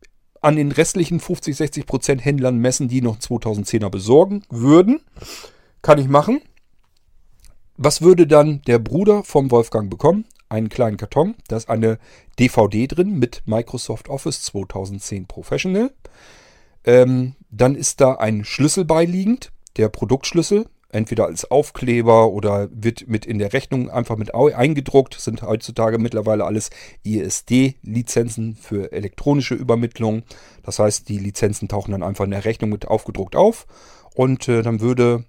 [0.46, 5.02] an den restlichen 50, 60 Prozent Händlern messen, die noch 2010er besorgen würden.
[5.82, 6.40] Kann ich machen.
[7.78, 10.26] Was würde dann der Bruder vom Wolfgang bekommen?
[10.48, 11.34] Einen kleinen Karton.
[11.48, 11.98] Da ist eine
[12.38, 15.92] DVD drin mit Microsoft Office 2010 Professional.
[16.84, 23.26] Ähm, dann ist da ein Schlüssel beiliegend, der Produktschlüssel entweder als Aufkleber oder wird mit
[23.26, 25.20] in der Rechnung einfach mit eingedruckt.
[25.20, 26.70] Sind heutzutage mittlerweile alles
[27.04, 30.24] ISD-Lizenzen für elektronische Übermittlung.
[30.64, 33.68] Das heißt, die Lizenzen tauchen dann einfach in der Rechnung mit aufgedruckt auf
[34.16, 35.26] und äh, dann würde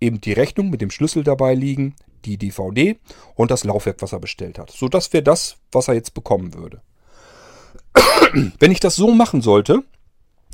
[0.00, 2.96] eben die Rechnung mit dem Schlüssel dabei liegen, die DVD
[3.34, 4.70] und das Laufwerk, was er bestellt hat.
[4.70, 6.80] So, das wäre das, was er jetzt bekommen würde.
[8.58, 9.82] Wenn ich das so machen sollte,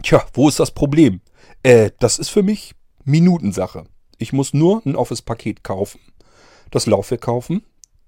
[0.02, 1.20] tja, wo ist das Problem?
[1.62, 2.74] Äh, das ist für mich
[3.04, 3.84] Minutensache.
[4.18, 6.00] Ich muss nur ein Office-Paket kaufen,
[6.70, 7.62] das Laufwerk kaufen.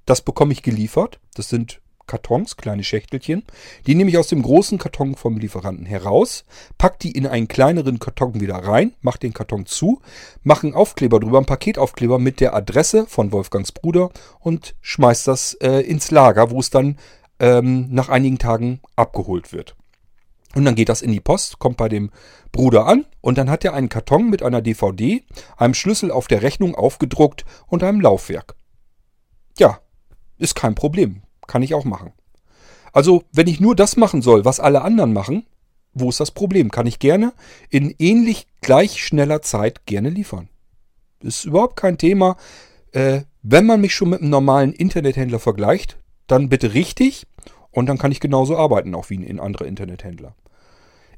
[0.07, 1.21] Das bekomme ich geliefert.
[1.35, 3.45] Das sind Kartons, kleine Schächtelchen.
[3.87, 6.45] Die nehme ich aus dem großen Karton vom Lieferanten heraus,
[6.79, 10.01] pack die in einen kleineren Karton wieder rein, mache den Karton zu,
[10.43, 15.55] mache einen Aufkleber drüber, einen Paketaufkleber mit der Adresse von Wolfgangs Bruder und schmeiß das
[15.55, 16.97] äh, ins Lager, wo es dann
[17.39, 19.77] ähm, nach einigen Tagen abgeholt wird.
[20.59, 22.11] Und dann geht das in die Post, kommt bei dem
[22.51, 25.23] Bruder an und dann hat er einen Karton mit einer DVD,
[25.57, 28.57] einem Schlüssel auf der Rechnung aufgedruckt und einem Laufwerk.
[29.57, 29.79] Ja,
[30.37, 31.23] ist kein Problem.
[31.47, 32.13] Kann ich auch machen.
[32.93, 35.47] Also, wenn ich nur das machen soll, was alle anderen machen,
[35.95, 36.73] wo ist das Problem?
[36.73, 37.35] Kann ich gerne
[37.71, 40.49] in ähnlich gleich schneller Zeit gerne liefern.
[41.21, 42.37] Ist überhaupt kein Thema.
[42.91, 47.29] Äh, wenn man mich schon mit einem normalen Internethändler vergleicht, dann bitte richtig
[47.71, 50.35] und dann kann ich genauso arbeiten, auch wie ein anderer Internethändler.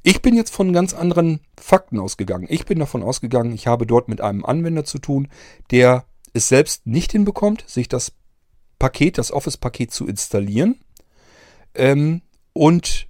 [0.03, 2.47] Ich bin jetzt von ganz anderen Fakten ausgegangen.
[2.49, 5.29] Ich bin davon ausgegangen, ich habe dort mit einem Anwender zu tun,
[5.71, 8.13] der es selbst nicht hinbekommt, sich das
[8.79, 10.81] Paket, das Office-Paket zu installieren
[11.75, 13.09] ähm, und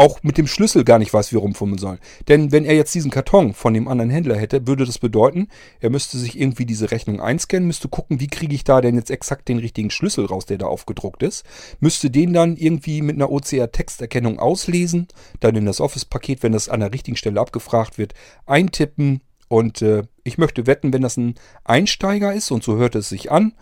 [0.00, 1.98] auch mit dem Schlüssel gar nicht weiß, wie rumfummeln soll.
[2.26, 5.90] Denn wenn er jetzt diesen Karton von dem anderen Händler hätte, würde das bedeuten, er
[5.90, 9.50] müsste sich irgendwie diese Rechnung einscannen, müsste gucken, wie kriege ich da denn jetzt exakt
[9.50, 11.44] den richtigen Schlüssel raus, der da aufgedruckt ist,
[11.80, 15.06] müsste den dann irgendwie mit einer OCR-Texterkennung auslesen,
[15.40, 18.14] dann in das Office-Paket, wenn das an der richtigen Stelle abgefragt wird,
[18.46, 21.34] eintippen und äh, ich möchte wetten, wenn das ein
[21.64, 23.52] Einsteiger ist, und so hört es sich an,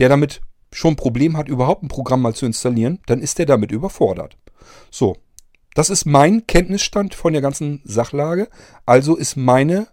[0.00, 0.40] der damit
[0.72, 4.36] schon ein Problem hat, überhaupt ein Programm mal zu installieren, dann ist er damit überfordert.
[4.90, 5.16] So,
[5.74, 8.48] das ist mein Kenntnisstand von der ganzen Sachlage.
[8.86, 9.88] Also ist meine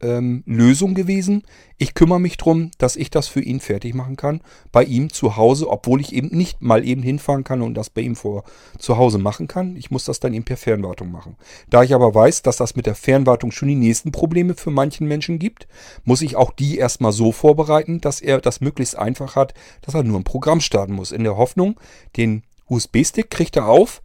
[0.00, 1.42] ähm, Lösung gewesen.
[1.78, 4.40] Ich kümmere mich darum, dass ich das für ihn fertig machen kann.
[4.72, 8.02] Bei ihm zu Hause, obwohl ich eben nicht mal eben hinfahren kann und das bei
[8.02, 8.44] ihm vor
[8.78, 9.76] zu Hause machen kann.
[9.76, 11.36] Ich muss das dann eben per Fernwartung machen.
[11.70, 15.06] Da ich aber weiß, dass das mit der Fernwartung schon die nächsten Probleme für manchen
[15.06, 15.66] Menschen gibt,
[16.04, 20.02] muss ich auch die erstmal so vorbereiten, dass er das möglichst einfach hat, dass er
[20.02, 21.12] nur ein Programm starten muss.
[21.12, 21.78] In der Hoffnung,
[22.16, 24.02] den USB-Stick kriegt er auf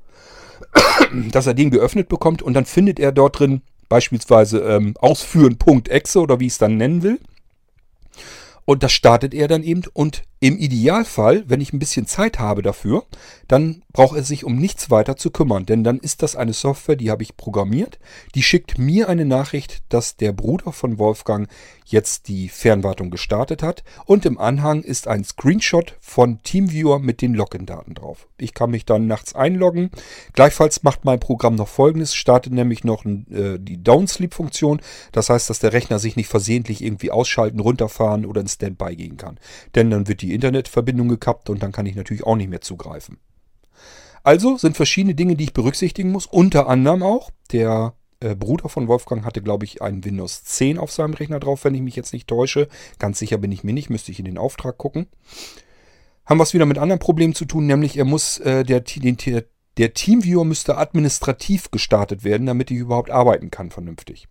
[1.32, 6.39] dass er den geöffnet bekommt und dann findet er dort drin beispielsweise ähm, ausführen.exe oder
[6.39, 7.19] wie ich es dann nennen will.
[8.65, 12.63] Und das startet er dann eben und im Idealfall, wenn ich ein bisschen Zeit habe
[12.63, 13.06] dafür,
[13.47, 16.95] dann braucht er sich um nichts weiter zu kümmern, denn dann ist das eine Software,
[16.95, 17.99] die habe ich programmiert,
[18.34, 21.47] die schickt mir eine Nachricht, dass der Bruder von Wolfgang
[21.86, 27.34] jetzt die Fernwartung gestartet hat und im Anhang ist ein Screenshot von TeamViewer mit den
[27.36, 28.27] Login-Daten drauf.
[28.38, 29.91] Ich kann mich dann nachts einloggen.
[30.34, 35.60] Gleichfalls macht mein Programm noch folgendes, startet nämlich noch äh, die Downsleep-Funktion, das heißt, dass
[35.60, 39.38] der Rechner sich nicht versehentlich irgendwie ausschalten, runterfahren oder in Standby gehen kann.
[39.75, 43.17] Denn dann wird die Internetverbindung gekappt und dann kann ich natürlich auch nicht mehr zugreifen.
[44.24, 46.26] Also sind verschiedene Dinge, die ich berücksichtigen muss.
[46.26, 50.91] Unter anderem auch, der äh, Bruder von Wolfgang hatte, glaube ich, einen Windows 10 auf
[50.91, 52.67] seinem Rechner drauf, wenn ich mich jetzt nicht täusche.
[53.00, 55.08] Ganz sicher bin ich mir nicht, müsste ich in den Auftrag gucken.
[56.26, 59.17] Haben wir es wieder mit anderen Problemen zu tun, nämlich er muss, äh, der, den,
[59.78, 64.28] der Teamviewer müsste administrativ gestartet werden, damit ich überhaupt arbeiten kann vernünftig.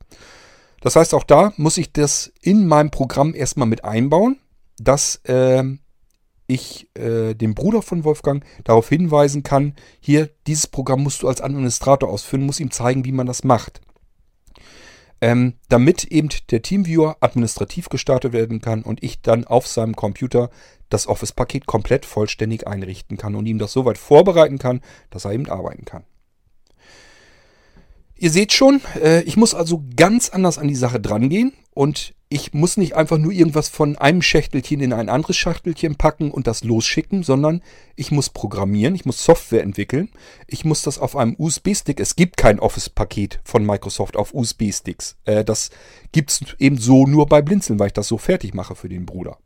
[0.81, 4.39] Das heißt, auch da muss ich das in meinem Programm erstmal mit einbauen,
[4.79, 5.65] dass äh,
[6.51, 11.41] ich äh, dem Bruder von Wolfgang darauf hinweisen kann, hier, dieses Programm musst du als
[11.41, 13.81] Administrator ausführen, muss ihm zeigen, wie man das macht.
[15.23, 20.51] Ähm, damit eben der Teamviewer administrativ gestartet werden kann und ich dann auf seinem Computer
[20.89, 25.49] das Office-Paket komplett vollständig einrichten kann und ihm das soweit vorbereiten kann, dass er eben
[25.49, 26.05] arbeiten kann.
[28.21, 32.53] Ihr seht schon, äh, ich muss also ganz anders an die Sache drangehen und ich
[32.53, 36.63] muss nicht einfach nur irgendwas von einem Schachtelchen in ein anderes Schachtelchen packen und das
[36.63, 37.63] losschicken, sondern
[37.97, 40.11] ich muss programmieren, ich muss Software entwickeln,
[40.47, 45.17] ich muss das auf einem USB-Stick, es gibt kein Office-Paket von Microsoft auf USB-Sticks.
[45.25, 45.71] Äh, das
[46.13, 49.39] gibt's eben so nur bei Blinzeln, weil ich das so fertig mache für den Bruder.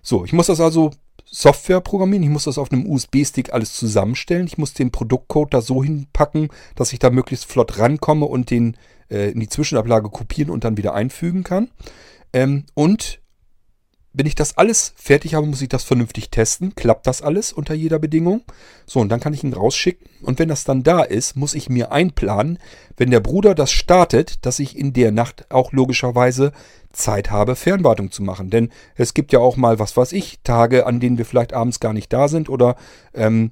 [0.00, 0.90] So, ich muss das also
[1.34, 2.22] Software programmieren.
[2.22, 4.46] Ich muss das auf einem USB-Stick alles zusammenstellen.
[4.46, 8.76] Ich muss den Produktcode da so hinpacken, dass ich da möglichst flott rankomme und den
[9.10, 11.70] äh, in die Zwischenablage kopieren und dann wieder einfügen kann.
[12.32, 13.20] Ähm, und
[14.16, 16.76] wenn ich das alles fertig habe, muss ich das vernünftig testen.
[16.76, 18.42] Klappt das alles unter jeder Bedingung?
[18.86, 20.08] So, und dann kann ich ihn rausschicken.
[20.22, 22.58] Und wenn das dann da ist, muss ich mir einplanen,
[22.96, 26.52] wenn der Bruder das startet, dass ich in der Nacht auch logischerweise
[26.92, 28.50] Zeit habe, Fernwartung zu machen.
[28.50, 31.80] Denn es gibt ja auch mal, was weiß ich, Tage, an denen wir vielleicht abends
[31.80, 32.76] gar nicht da sind oder
[33.14, 33.50] ähm,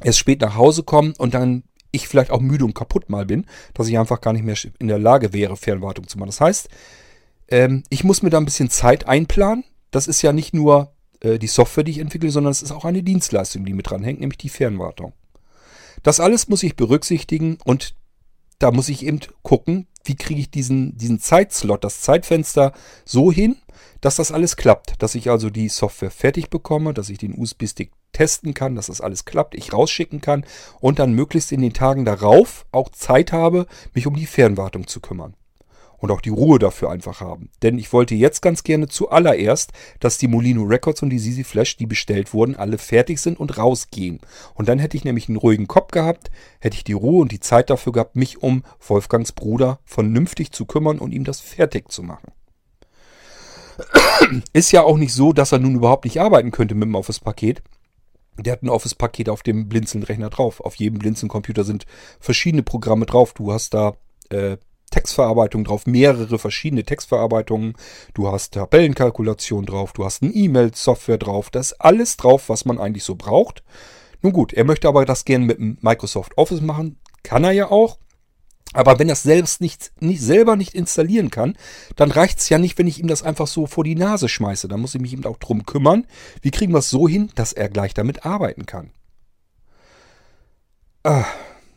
[0.00, 3.44] erst spät nach Hause kommen und dann ich vielleicht auch müde und kaputt mal bin,
[3.74, 6.28] dass ich einfach gar nicht mehr in der Lage wäre, Fernwartung zu machen.
[6.28, 6.68] Das heißt,
[7.48, 11.38] ähm, ich muss mir da ein bisschen Zeit einplanen das ist ja nicht nur äh,
[11.38, 14.20] die Software, die ich entwickle, sondern es ist auch eine Dienstleistung, die mit dran hängt,
[14.20, 15.12] nämlich die Fernwartung.
[16.02, 17.94] Das alles muss ich berücksichtigen und
[18.58, 22.72] da muss ich eben gucken, wie kriege ich diesen, diesen Zeitslot, das Zeitfenster
[23.04, 23.56] so hin,
[24.00, 25.02] dass das alles klappt.
[25.02, 29.00] Dass ich also die Software fertig bekomme, dass ich den USB-Stick testen kann, dass das
[29.00, 30.44] alles klappt, ich rausschicken kann
[30.80, 35.00] und dann möglichst in den Tagen darauf auch Zeit habe, mich um die Fernwartung zu
[35.00, 35.34] kümmern
[36.00, 37.50] und auch die Ruhe dafür einfach haben.
[37.62, 41.76] Denn ich wollte jetzt ganz gerne zuallererst, dass die Molino Records und die Sisi Flash,
[41.76, 44.20] die bestellt wurden, alle fertig sind und rausgehen.
[44.54, 47.40] Und dann hätte ich nämlich einen ruhigen Kopf gehabt, hätte ich die Ruhe und die
[47.40, 52.02] Zeit dafür gehabt, mich um Wolfgangs Bruder vernünftig zu kümmern und ihm das fertig zu
[52.02, 52.32] machen.
[54.52, 57.62] Ist ja auch nicht so, dass er nun überhaupt nicht arbeiten könnte mit dem Office-Paket.
[58.38, 60.60] Der hat ein Office-Paket auf dem Blinzeln-Rechner drauf.
[60.60, 61.84] Auf jedem Blinzeln-Computer sind
[62.20, 63.34] verschiedene Programme drauf.
[63.34, 63.94] Du hast da
[64.30, 64.56] äh,
[64.90, 67.74] Textverarbeitung drauf, mehrere verschiedene Textverarbeitungen.
[68.14, 71.50] Du hast Tabellenkalkulation drauf, du hast eine E-Mail-Software drauf.
[71.50, 73.62] Das ist alles drauf, was man eigentlich so braucht.
[74.22, 76.98] Nun gut, er möchte aber das gerne mit Microsoft Office machen.
[77.22, 77.98] Kann er ja auch.
[78.72, 81.56] Aber wenn er es selbst nicht, nicht, selber nicht installieren kann,
[81.96, 84.68] dann reicht es ja nicht, wenn ich ihm das einfach so vor die Nase schmeiße.
[84.68, 86.06] Dann muss ich mich eben auch drum kümmern.
[86.40, 88.92] Wie kriegen wir es so hin, dass er gleich damit arbeiten kann?
[91.02, 91.24] Ah,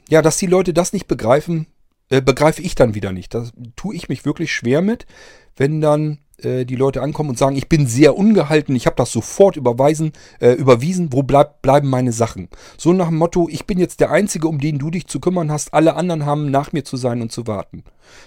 [0.09, 1.65] ja, dass die Leute das nicht begreifen,
[2.13, 3.33] äh, begreife ich dann wieder nicht.
[3.33, 5.07] Da tue ich mich wirklich schwer mit,
[5.55, 9.11] wenn dann äh, die Leute ankommen und sagen, ich bin sehr ungehalten, ich habe das
[9.11, 12.49] sofort überweisen, äh, überwiesen, wo bleib, bleiben meine Sachen?
[12.77, 15.51] So nach dem Motto, ich bin jetzt der Einzige, um den du dich zu kümmern
[15.51, 17.83] hast, alle anderen haben nach mir zu sein und zu warten.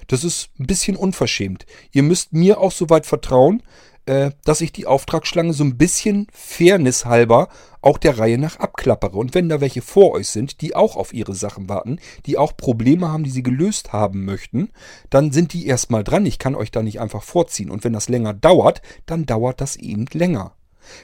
[0.09, 1.65] Das ist ein bisschen unverschämt.
[1.93, 3.63] Ihr müsst mir auch so weit vertrauen,
[4.07, 7.49] äh, dass ich die Auftragsschlange so ein bisschen fairnesshalber
[7.83, 9.17] auch der Reihe nach abklappere.
[9.17, 12.57] Und wenn da welche vor euch sind, die auch auf ihre Sachen warten, die auch
[12.57, 14.71] Probleme haben, die sie gelöst haben möchten,
[15.11, 16.27] dann sind die erstmal dran.
[16.27, 17.71] Ich kann euch da nicht einfach vorziehen.
[17.71, 20.55] Und wenn das länger dauert, dann dauert das eben länger.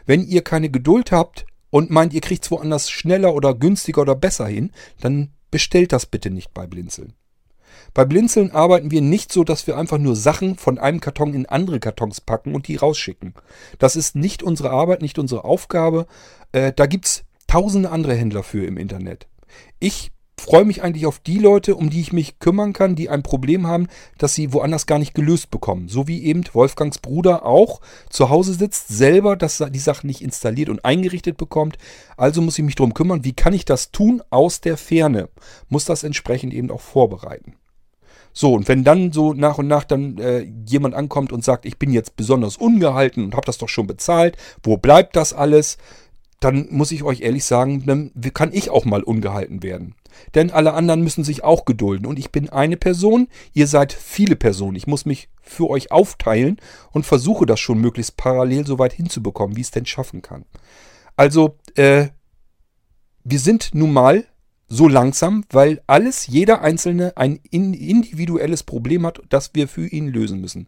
[0.07, 4.15] Wenn ihr keine Geduld habt und meint, ihr kriegt es woanders schneller oder günstiger oder
[4.15, 7.15] besser hin, dann bestellt das bitte nicht bei Blinzeln.
[7.95, 11.47] Bei Blinzeln arbeiten wir nicht so, dass wir einfach nur Sachen von einem Karton in
[11.47, 13.35] andere Kartons packen und die rausschicken.
[13.79, 16.07] Das ist nicht unsere Arbeit, nicht unsere Aufgabe.
[16.53, 19.27] Äh, da gibt's tausende andere Händler für im Internet.
[19.79, 20.11] Ich
[20.43, 23.67] freue mich eigentlich auf die Leute, um die ich mich kümmern kann, die ein Problem
[23.67, 23.87] haben,
[24.19, 25.89] das sie woanders gar nicht gelöst bekommen.
[25.89, 30.69] So wie eben Wolfgangs Bruder auch zu Hause sitzt, selber das, die Sachen nicht installiert
[30.69, 31.77] und eingerichtet bekommt.
[32.17, 35.29] Also muss ich mich darum kümmern, wie kann ich das tun aus der Ferne.
[35.69, 37.55] Muss das entsprechend eben auch vorbereiten.
[38.33, 41.79] So, und wenn dann so nach und nach dann äh, jemand ankommt und sagt, ich
[41.79, 45.79] bin jetzt besonders ungehalten und habe das doch schon bezahlt, wo bleibt das alles?
[46.41, 49.95] Dann muss ich euch ehrlich sagen, dann kann ich auch mal ungehalten werden.
[50.35, 52.07] Denn alle anderen müssen sich auch gedulden.
[52.07, 54.77] Und ich bin eine Person, ihr seid viele Personen.
[54.77, 56.59] Ich muss mich für euch aufteilen
[56.91, 60.45] und versuche das schon möglichst parallel so weit hinzubekommen, wie ich es denn schaffen kann.
[61.17, 62.09] Also, äh,
[63.25, 64.25] wir sind nun mal
[64.73, 70.41] so langsam, weil alles, jeder Einzelne ein individuelles Problem hat, das wir für ihn lösen
[70.41, 70.67] müssen.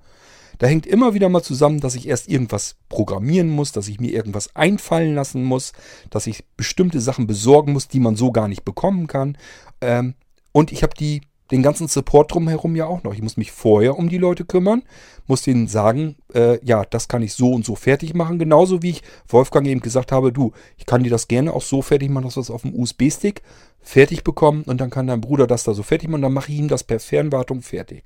[0.59, 4.13] Da hängt immer wieder mal zusammen, dass ich erst irgendwas programmieren muss, dass ich mir
[4.13, 5.73] irgendwas einfallen lassen muss,
[6.11, 9.39] dass ich bestimmte Sachen besorgen muss, die man so gar nicht bekommen kann.
[9.81, 10.15] Ähm,
[10.53, 13.15] und ich habe die den ganzen Support drumherum ja auch noch.
[13.15, 14.83] Ich muss mich vorher um die Leute kümmern,
[15.27, 18.39] muss denen sagen, äh, ja, das kann ich so und so fertig machen.
[18.39, 21.83] Genauso wie ich Wolfgang eben gesagt habe, du, ich kann dir das gerne auch so
[21.83, 23.43] fertig machen, dass wir es auf dem USB-Stick
[23.81, 26.59] fertig bekommen und dann kann dein Bruder das da so fertig machen dann mache ich
[26.59, 28.05] ihm das per Fernwartung fertig.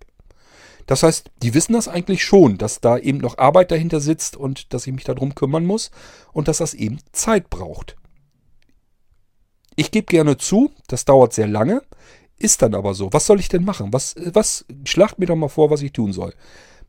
[0.86, 4.72] Das heißt, die wissen das eigentlich schon, dass da eben noch Arbeit dahinter sitzt und
[4.72, 5.90] dass ich mich darum kümmern muss
[6.32, 7.96] und dass das eben Zeit braucht.
[9.76, 11.82] Ich gebe gerne zu, das dauert sehr lange.
[12.38, 13.12] Ist dann aber so.
[13.12, 13.92] Was soll ich denn machen?
[13.92, 16.34] Was, was, schlagt mir doch mal vor, was ich tun soll.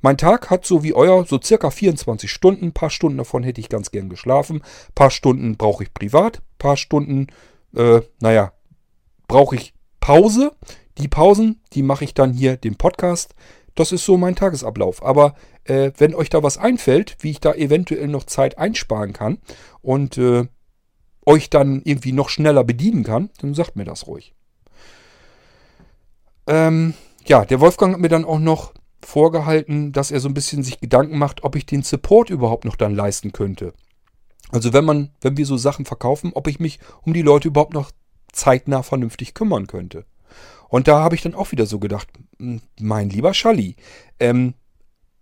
[0.02, 2.68] Mein Tag hat so wie euer so circa 24 Stunden.
[2.68, 4.58] Ein paar Stunden davon hätte ich ganz gern geschlafen.
[4.58, 6.38] Ein paar Stunden brauche ich privat.
[6.38, 7.28] Ein paar Stunden,
[7.76, 8.54] äh, naja,
[9.28, 10.52] brauche ich Pause.
[10.98, 13.36] Die Pausen, die mache ich dann hier den Podcast.
[13.76, 15.04] Das ist so mein Tagesablauf.
[15.04, 15.36] Aber
[15.66, 19.40] äh, wenn euch da was einfällt, wie ich da eventuell noch Zeit einsparen kann
[19.82, 20.48] und äh,
[21.26, 24.34] euch dann irgendwie noch schneller bedienen kann, dann sagt mir das ruhig.
[26.50, 28.74] Ähm, ja, der Wolfgang hat mir dann auch noch
[29.06, 32.76] vorgehalten, dass er so ein bisschen sich Gedanken macht, ob ich den Support überhaupt noch
[32.76, 33.74] dann leisten könnte.
[34.50, 37.74] Also wenn man, wenn wir so Sachen verkaufen, ob ich mich um die Leute überhaupt
[37.74, 37.92] noch
[38.32, 40.06] zeitnah vernünftig kümmern könnte.
[40.70, 42.08] Und da habe ich dann auch wieder so gedacht,
[42.40, 43.76] hm, mein lieber Schalli,
[44.20, 44.56] ähm,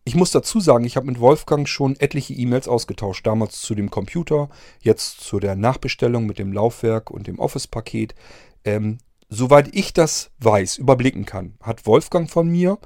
[0.06, 3.28] ich muss dazu sagen, ich habe mit Wolfgang schon etliche E-Mails ausgetauscht.
[3.28, 8.16] Damals zu dem Computer, jetzt zu der Nachbestellung mit dem Laufwerk und dem Office-Paket.
[8.64, 12.80] Ähm, soweit ich das weiß, überblicken kann, hat Wolfgang von mir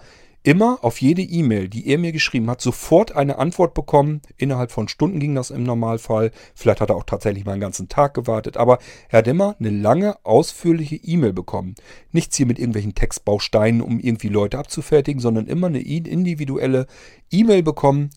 [0.43, 4.21] immer auf jede E-Mail, die er mir geschrieben hat, sofort eine Antwort bekommen.
[4.37, 6.31] Innerhalb von Stunden ging das im Normalfall.
[6.55, 8.57] Vielleicht hat er auch tatsächlich mal einen ganzen Tag gewartet.
[8.57, 11.75] Aber er hat immer eine lange, ausführliche E-Mail bekommen.
[12.11, 16.87] Nichts hier mit irgendwelchen Textbausteinen, um irgendwie Leute abzufertigen, sondern immer eine individuelle
[17.29, 18.09] E-Mail bekommen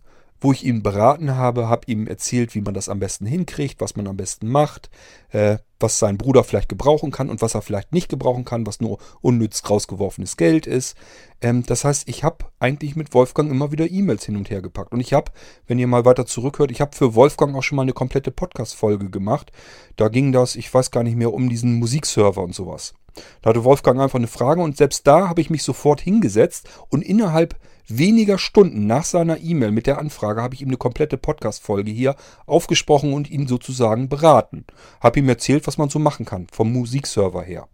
[0.45, 3.97] wo ich ihn beraten habe, habe ihm erzählt, wie man das am besten hinkriegt, was
[3.97, 4.91] man am besten macht,
[5.31, 8.79] äh, was sein Bruder vielleicht gebrauchen kann und was er vielleicht nicht gebrauchen kann, was
[8.79, 10.99] nur unnütz rausgeworfenes Geld ist.
[11.41, 14.93] Ähm, das heißt, ich habe eigentlich mit Wolfgang immer wieder E-Mails hin und her gepackt.
[14.93, 15.33] Und ich habe,
[15.67, 19.09] wenn ihr mal weiter zurückhört, ich habe für Wolfgang auch schon mal eine komplette Podcast-Folge
[19.09, 19.51] gemacht.
[19.97, 22.93] Da ging das, ich weiß gar nicht mehr, um diesen Musikserver und sowas.
[23.41, 27.01] Da hatte Wolfgang einfach eine Frage und selbst da habe ich mich sofort hingesetzt und
[27.01, 27.57] innerhalb
[27.89, 32.17] weniger Stunden nach seiner E-Mail mit der Anfrage habe ich ihm eine komplette Podcast-Folge hier
[32.47, 34.65] aufgesprochen und ihn sozusagen beraten.
[35.01, 37.69] Habe ihm erzählt, was man so machen kann, vom Musikserver her.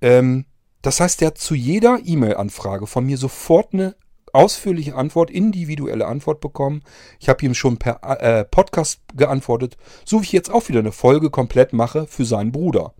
[0.00, 0.44] Ähm,
[0.82, 3.96] das heißt, er hat zu jeder E-Mail-Anfrage von mir sofort eine
[4.34, 6.82] ausführliche Antwort, individuelle Antwort bekommen.
[7.20, 10.92] Ich habe ihm schon per äh, Podcast geantwortet, so wie ich jetzt auch wieder eine
[10.92, 12.94] Folge komplett mache für seinen Bruder.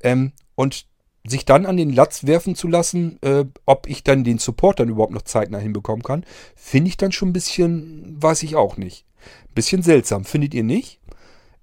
[0.00, 0.86] Ähm, und
[1.28, 4.88] sich dann an den Latz werfen zu lassen, äh, ob ich dann den Support dann
[4.88, 6.24] überhaupt noch zeitnah hinbekommen kann,
[6.56, 9.04] finde ich dann schon ein bisschen, weiß ich auch nicht.
[9.20, 11.00] Ein bisschen seltsam, findet ihr nicht?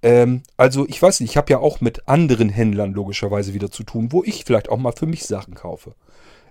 [0.02, 3.82] Ähm, also ich weiß nicht, ich habe ja auch mit anderen Händlern logischerweise wieder zu
[3.82, 5.94] tun, wo ich vielleicht auch mal für mich Sachen kaufe.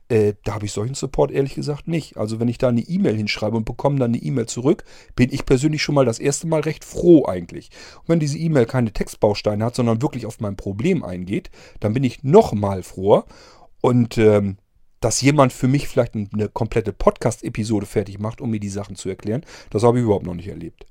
[0.08, 2.18] Äh, da habe ich solchen Support ehrlich gesagt nicht.
[2.18, 4.84] Also wenn ich da eine E-Mail hinschreibe und bekomme dann eine E-Mail zurück,
[5.16, 7.72] bin ich persönlich schon mal das erste Mal recht froh eigentlich.
[8.02, 12.04] Und wenn diese E-Mail keine Textbausteine hat, sondern wirklich auf mein Problem eingeht, dann bin
[12.04, 13.26] ich noch mal froher.
[13.82, 14.58] Und ähm,
[15.00, 19.10] dass jemand für mich vielleicht eine komplette Podcast-Episode fertig macht, um mir die Sachen zu
[19.10, 20.86] erklären, das habe ich überhaupt noch nicht erlebt.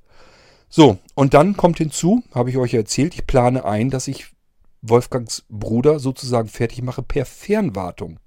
[0.69, 4.27] So, und dann kommt hinzu, habe ich euch erzählt, ich plane ein, dass ich
[4.83, 8.19] Wolfgangs Bruder sozusagen fertig mache per Fernwartung.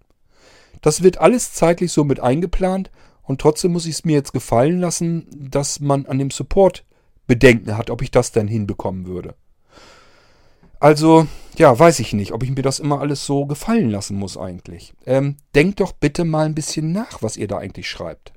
[0.81, 2.91] Das wird alles zeitlich so mit eingeplant
[3.23, 6.85] und trotzdem muss ich es mir jetzt gefallen lassen, dass man an dem Support
[7.27, 9.35] Bedenken hat, ob ich das denn hinbekommen würde.
[10.79, 14.37] Also, ja, weiß ich nicht, ob ich mir das immer alles so gefallen lassen muss
[14.37, 14.93] eigentlich.
[15.05, 18.33] Ähm, denkt doch bitte mal ein bisschen nach, was ihr da eigentlich schreibt.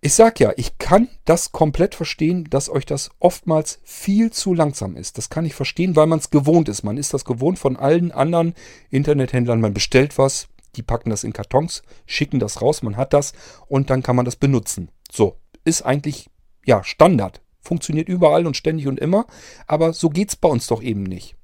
[0.00, 4.96] Ich sag ja, ich kann das komplett verstehen, dass euch das oftmals viel zu langsam
[4.96, 5.16] ist.
[5.16, 6.82] Das kann ich verstehen, weil man es gewohnt ist.
[6.82, 8.54] Man ist das gewohnt von allen anderen
[8.90, 9.60] Internethändlern.
[9.60, 13.32] Man bestellt was, die packen das in Kartons, schicken das raus, man hat das
[13.68, 14.90] und dann kann man das benutzen.
[15.10, 16.30] So, ist eigentlich
[16.64, 17.40] ja Standard.
[17.60, 19.26] Funktioniert überall und ständig und immer,
[19.68, 21.36] aber so geht es bei uns doch eben nicht.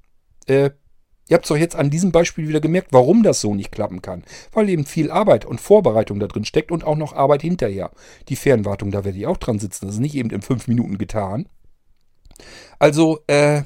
[0.46, 0.70] Äh,
[1.28, 4.02] ihr habt es doch jetzt an diesem Beispiel wieder gemerkt, warum das so nicht klappen
[4.02, 4.24] kann.
[4.50, 7.92] Weil eben viel Arbeit und Vorbereitung da drin steckt und auch noch Arbeit hinterher.
[8.28, 9.86] Die Fernwartung, da werde ich auch dran sitzen.
[9.86, 11.48] Das ist nicht eben in fünf Minuten getan.
[12.80, 13.62] Also, äh,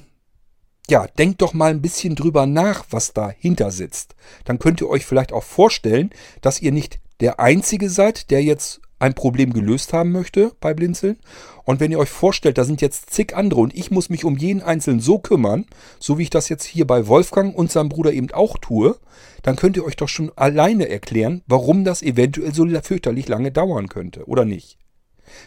[0.88, 4.14] ja, denkt doch mal ein bisschen drüber nach, was dahinter sitzt.
[4.44, 8.80] Dann könnt ihr euch vielleicht auch vorstellen, dass ihr nicht der Einzige seid, der jetzt
[8.98, 11.18] ein Problem gelöst haben möchte bei Blinzeln.
[11.64, 14.36] Und wenn ihr euch vorstellt, da sind jetzt zig andere und ich muss mich um
[14.36, 15.66] jeden Einzelnen so kümmern,
[15.98, 18.96] so wie ich das jetzt hier bei Wolfgang und seinem Bruder eben auch tue,
[19.42, 23.88] dann könnt ihr euch doch schon alleine erklären, warum das eventuell so fürchterlich lange dauern
[23.88, 24.78] könnte, oder nicht?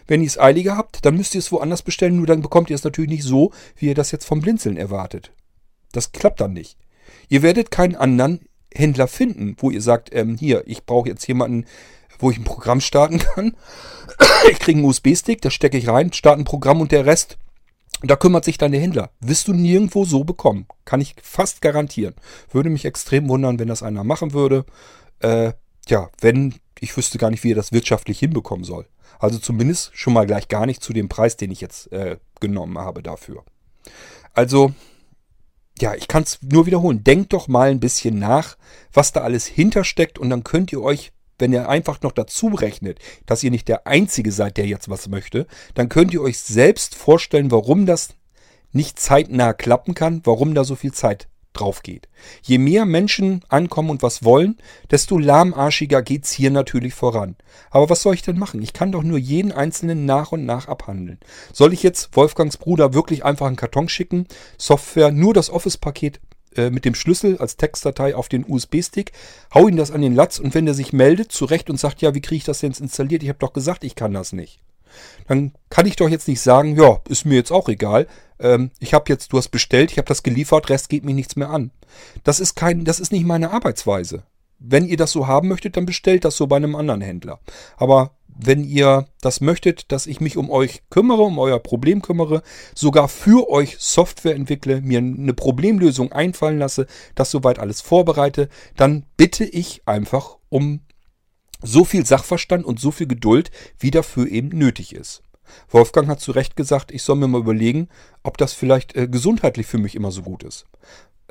[0.08, 2.76] Wenn ihr es eiliger habt, dann müsst ihr es woanders bestellen, nur dann bekommt ihr
[2.76, 5.32] es natürlich nicht so, wie ihr das jetzt vom Blinzeln erwartet.
[5.92, 6.78] Das klappt dann nicht.
[7.30, 8.42] Ihr werdet keinen anderen
[8.74, 11.66] Händler finden, wo ihr sagt, ähm, hier, ich brauche jetzt jemanden,
[12.20, 13.56] wo ich ein Programm starten kann.
[14.52, 17.38] ich kriege einen USB-Stick, da stecke ich rein, starte ein Programm und der Rest,
[18.02, 19.12] da kümmert sich dann der Händler.
[19.20, 20.68] Wirst du nirgendwo so bekommen.
[20.84, 22.16] Kann ich fast garantieren.
[22.52, 24.66] Würde mich extrem wundern, wenn das einer machen würde.
[25.20, 25.54] Äh,
[25.88, 28.88] ja, wenn, ich wüsste gar nicht, wie er das wirtschaftlich hinbekommen soll.
[29.20, 32.78] Also zumindest schon mal gleich gar nicht zu dem Preis, den ich jetzt äh, genommen
[32.78, 33.44] habe dafür.
[34.34, 34.74] Also,
[35.80, 37.04] ja, ich kann es nur wiederholen.
[37.04, 38.58] Denkt doch mal ein bisschen nach,
[38.94, 43.00] was da alles hintersteckt und dann könnt ihr euch, wenn ihr einfach noch dazu rechnet,
[43.26, 46.96] dass ihr nicht der Einzige seid, der jetzt was möchte, dann könnt ihr euch selbst
[46.96, 48.16] vorstellen, warum das
[48.72, 51.28] nicht zeitnah klappen kann, warum da so viel Zeit
[51.60, 52.08] drauf geht.
[52.42, 54.58] Je mehr Menschen ankommen und was wollen,
[54.92, 57.36] desto lahmarschiger geht's hier natürlich voran.
[57.72, 58.62] Aber was soll ich denn machen?
[58.62, 61.20] Ich kann doch nur jeden einzelnen nach und nach abhandeln.
[61.54, 64.28] Soll ich jetzt Wolfgangs Bruder wirklich einfach einen Karton schicken,
[64.58, 66.20] Software, nur das Office-Paket
[66.56, 69.12] äh, mit dem Schlüssel als Textdatei auf den USB-Stick,
[69.54, 72.14] hau ihm das an den Latz und wenn er sich meldet, zurecht und sagt, ja,
[72.16, 73.24] wie kriege ich das denn installiert?
[73.24, 74.62] Ich habe doch gesagt, ich kann das nicht
[75.28, 78.08] dann kann ich doch jetzt nicht sagen, ja, ist mir jetzt auch egal.
[78.40, 81.36] Ähm, ich habe jetzt, du hast bestellt, ich habe das geliefert, Rest geht mir nichts
[81.36, 81.72] mehr an.
[82.24, 84.24] Das ist kein, das ist nicht meine Arbeitsweise.
[84.60, 87.40] Wenn ihr das so haben möchtet, dann bestellt das so bei einem anderen Händler.
[87.78, 92.42] Aber wenn ihr das möchtet, dass ich mich um euch kümmere, um euer Problem kümmere,
[92.74, 99.06] sogar für euch Software entwickle, mir eine Problemlösung einfallen lasse, das soweit alles vorbereite, dann
[99.16, 100.82] bitte ich einfach um
[101.62, 105.24] so viel Sachverstand und so viel Geduld, wie dafür eben nötig ist.
[105.70, 107.90] Wolfgang hat zu Recht gesagt, ich soll mir mal überlegen,
[108.24, 110.66] ob das vielleicht äh, gesundheitlich für mich immer so gut ist.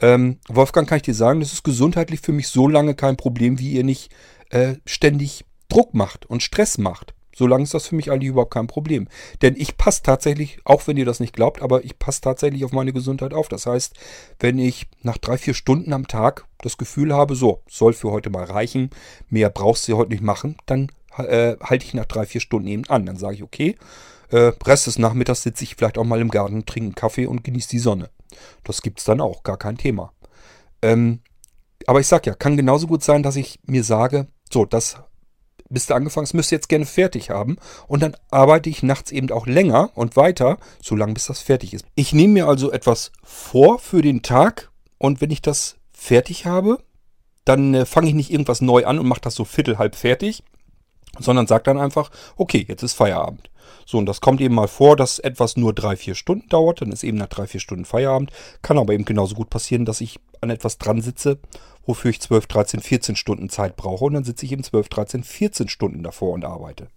[0.01, 3.59] Ähm, Wolfgang kann ich dir sagen, das ist gesundheitlich für mich so lange kein Problem,
[3.59, 4.11] wie ihr nicht
[4.51, 7.15] äh, ständig Druck macht und Stress macht.
[7.37, 9.09] Solange ist das für mich eigentlich überhaupt kein Problem.
[9.43, 12.73] Denn ich passe tatsächlich, auch wenn ihr das nicht glaubt, aber ich passe tatsächlich auf
[12.73, 13.49] meine Gesundheit auf.
[13.49, 13.95] Das heißt,
[14.39, 18.31] wenn ich nach drei, vier Stunden am Tag das Gefühl habe, so, soll für heute
[18.31, 18.91] mal reichen,
[19.29, 22.89] mehr brauchst du heute nicht machen, dann äh, halte ich nach drei, vier Stunden eben
[22.89, 23.07] an.
[23.07, 23.77] Dann sage ich, okay,
[24.31, 27.45] äh, Rest des Nachmittags sitze ich vielleicht auch mal im Garten, trinke einen Kaffee und
[27.45, 28.11] genieße die Sonne.
[28.65, 30.12] Das gibt es dann auch, gar kein Thema.
[30.83, 31.21] Ähm,
[31.87, 34.97] aber ich sage ja, kann genauso gut sein, dass ich mir sage, so, das
[35.69, 37.57] bist du angefangen, es müsste jetzt gerne fertig haben.
[37.87, 41.85] Und dann arbeite ich nachts eben auch länger und weiter, solange bis das fertig ist.
[41.95, 46.79] Ich nehme mir also etwas vor für den Tag und wenn ich das fertig habe,
[47.45, 50.43] dann äh, fange ich nicht irgendwas neu an und mache das so viertel halb fertig,
[51.19, 53.51] sondern sage dann einfach, okay, jetzt ist Feierabend.
[53.87, 56.93] So, und das kommt eben mal vor, dass etwas nur drei, vier Stunden dauert, dann
[56.93, 58.31] ist eben nach drei, vier Stunden Feierabend.
[58.62, 61.39] Kann aber eben genauso gut passieren, dass ich an etwas dran sitze,
[61.87, 64.05] wofür ich 12, 13, 14 Stunden Zeit brauche.
[64.05, 66.89] Und dann sitze ich eben 12, 13, 14 Stunden davor und arbeite.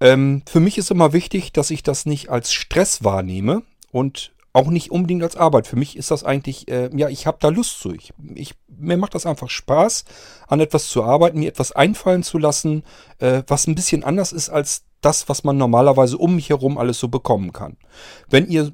[0.00, 3.62] Ähm, für mich ist immer wichtig, dass ich das nicht als Stress wahrnehme
[3.92, 5.66] und auch nicht unbedingt als Arbeit.
[5.66, 7.92] Für mich ist das eigentlich, äh, ja, ich habe da Lust zu.
[7.92, 10.06] Ich, ich, mir macht das einfach Spaß,
[10.48, 12.82] an etwas zu arbeiten, mir etwas einfallen zu lassen,
[13.18, 16.98] äh, was ein bisschen anders ist als das, was man normalerweise um mich herum alles
[16.98, 17.76] so bekommen kann.
[18.30, 18.72] Wenn ihr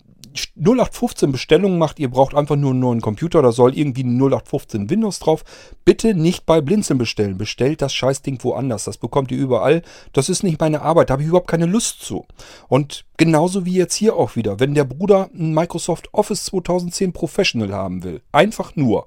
[0.57, 4.91] 0815 Bestellungen macht, ihr braucht einfach nur einen neuen Computer, da soll irgendwie ein 0815
[4.91, 5.45] Windows drauf.
[5.85, 7.39] Bitte nicht bei Blinzeln bestellen.
[7.39, 8.85] Bestellt das Scheißding woanders.
[8.85, 9.83] Das bekommt ihr überall.
[10.13, 11.11] Das ist nicht meine Arbeit.
[11.11, 12.27] Da habe ich überhaupt keine Lust zu.
[12.69, 14.61] Und genauso wie jetzt hier auch wieder.
[14.61, 18.23] Wenn der Bruder ein Microsoft Office 2010 Professional haben will.
[18.33, 19.07] Einfach nur.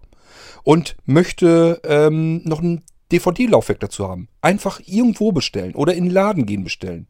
[0.63, 4.27] Und möchte ähm, noch ein DVD-Laufwerk dazu haben.
[4.41, 7.07] Einfach irgendwo bestellen oder in den Laden gehen bestellen.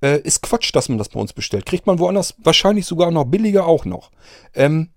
[0.00, 1.66] Äh, ist Quatsch, dass man das bei uns bestellt.
[1.66, 4.10] Kriegt man woanders wahrscheinlich sogar noch billiger auch noch.
[4.54, 4.90] Ähm,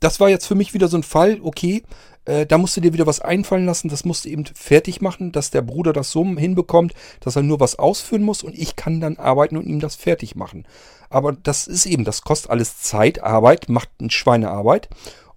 [0.00, 1.82] das war jetzt für mich wieder so ein Fall, okay,
[2.24, 5.32] äh, da musst du dir wieder was einfallen lassen, das musst du eben fertig machen,
[5.32, 9.00] dass der Bruder das so hinbekommt, dass er nur was ausführen muss und ich kann
[9.00, 10.66] dann arbeiten und ihm das fertig machen.
[11.10, 14.88] Aber das ist eben, das kostet alles Zeit, Arbeit, macht eine Schweinearbeit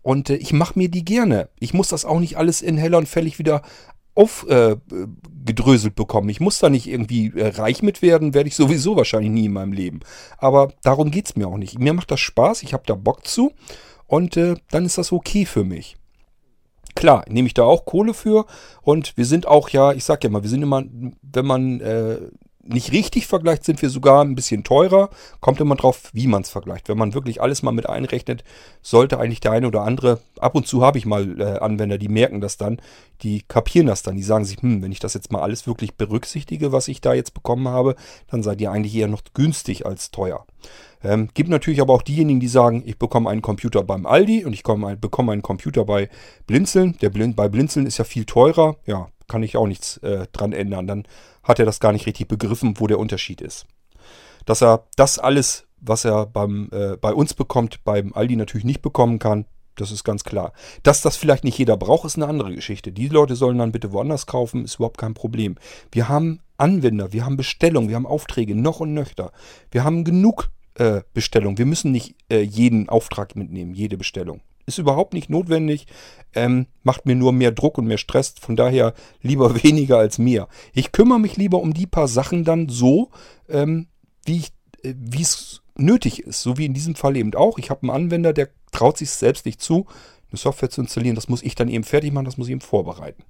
[0.02, 1.50] und äh, ich mache mir die gerne.
[1.60, 3.62] Ich muss das auch nicht alles in heller und fällig wieder
[4.16, 6.30] aufgedröselt äh, bekommen.
[6.30, 9.54] Ich muss da nicht irgendwie äh, reich mit werden, werde ich sowieso wahrscheinlich nie in
[9.54, 10.02] meinem Leben.
[10.38, 11.80] Aber darum geht es mir auch nicht.
[11.80, 13.54] Mir macht das Spaß, ich habe da Bock zu
[14.08, 15.96] und äh, dann ist das okay für mich.
[16.96, 18.46] Klar, nehme ich da auch Kohle für
[18.82, 20.84] und wir sind auch ja, ich sag ja mal, wir sind immer,
[21.22, 22.18] wenn man äh,
[22.64, 25.10] nicht richtig vergleicht, sind wir sogar ein bisschen teurer.
[25.40, 26.90] Kommt immer drauf, wie man es vergleicht.
[26.90, 28.44] Wenn man wirklich alles mal mit einrechnet,
[28.82, 32.08] sollte eigentlich der eine oder andere, ab und zu habe ich mal äh, Anwender, die
[32.08, 32.80] merken das dann,
[33.24, 35.96] die kapieren das dann, die sagen sich, hm, wenn ich das jetzt mal alles wirklich
[35.96, 37.96] berücksichtige, was ich da jetzt bekommen habe,
[38.30, 40.46] dann seid ihr eigentlich eher noch günstig als teuer.
[41.04, 44.54] Ähm, gibt natürlich aber auch diejenigen, die sagen, ich bekomme einen Computer beim Aldi und
[44.54, 46.10] ich komme, bekomme einen Computer bei
[46.46, 46.98] Blinzeln.
[47.02, 48.76] Der Blin bei Blinzeln ist ja viel teurer.
[48.86, 50.88] Ja, kann ich auch nichts äh, dran ändern.
[50.88, 51.04] Dann
[51.44, 53.66] hat er das gar nicht richtig begriffen, wo der Unterschied ist.
[54.46, 58.82] Dass er das alles, was er beim, äh, bei uns bekommt, beim Aldi natürlich nicht
[58.82, 60.54] bekommen kann, das ist ganz klar.
[60.84, 62.92] Dass das vielleicht nicht jeder braucht, ist eine andere Geschichte.
[62.92, 65.56] Die Leute sollen dann bitte woanders kaufen, ist überhaupt kein Problem.
[65.92, 69.32] Wir haben Anwender, wir haben Bestellungen, wir haben Aufträge, noch und nöchter.
[69.72, 71.58] Wir haben genug äh, Bestellungen.
[71.58, 74.42] Wir müssen nicht äh, jeden Auftrag mitnehmen, jede Bestellung.
[74.72, 75.86] Ist überhaupt nicht notwendig,
[76.34, 78.36] ähm, macht mir nur mehr Druck und mehr Stress.
[78.40, 80.48] Von daher lieber weniger als mehr.
[80.72, 83.10] Ich kümmere mich lieber um die paar Sachen dann so,
[83.50, 83.88] ähm,
[84.26, 84.46] wie
[84.84, 86.42] äh, es nötig ist.
[86.42, 87.58] So wie in diesem Fall eben auch.
[87.58, 89.88] Ich habe einen Anwender, der traut sich selbst nicht zu,
[90.30, 91.16] eine Software zu installieren.
[91.16, 93.24] Das muss ich dann eben fertig machen, das muss ich eben vorbereiten.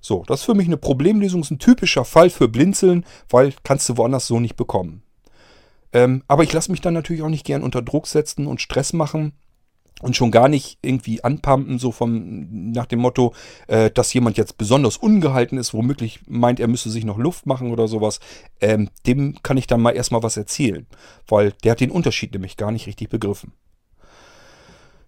[0.00, 3.88] So, das ist für mich eine Problemlösung, ist ein typischer Fall für Blinzeln, weil kannst
[3.88, 5.04] du woanders so nicht bekommen.
[5.92, 8.92] Ähm, aber ich lasse mich dann natürlich auch nicht gern unter Druck setzen und Stress
[8.92, 9.34] machen
[10.02, 13.32] und schon gar nicht irgendwie anpumpen, so vom nach dem Motto,
[13.68, 17.70] äh, dass jemand jetzt besonders ungehalten ist, womöglich meint, er müsse sich noch Luft machen
[17.70, 18.20] oder sowas.
[18.60, 20.86] Ähm, dem kann ich dann mal erstmal was erzählen,
[21.28, 23.52] weil der hat den Unterschied nämlich gar nicht richtig begriffen.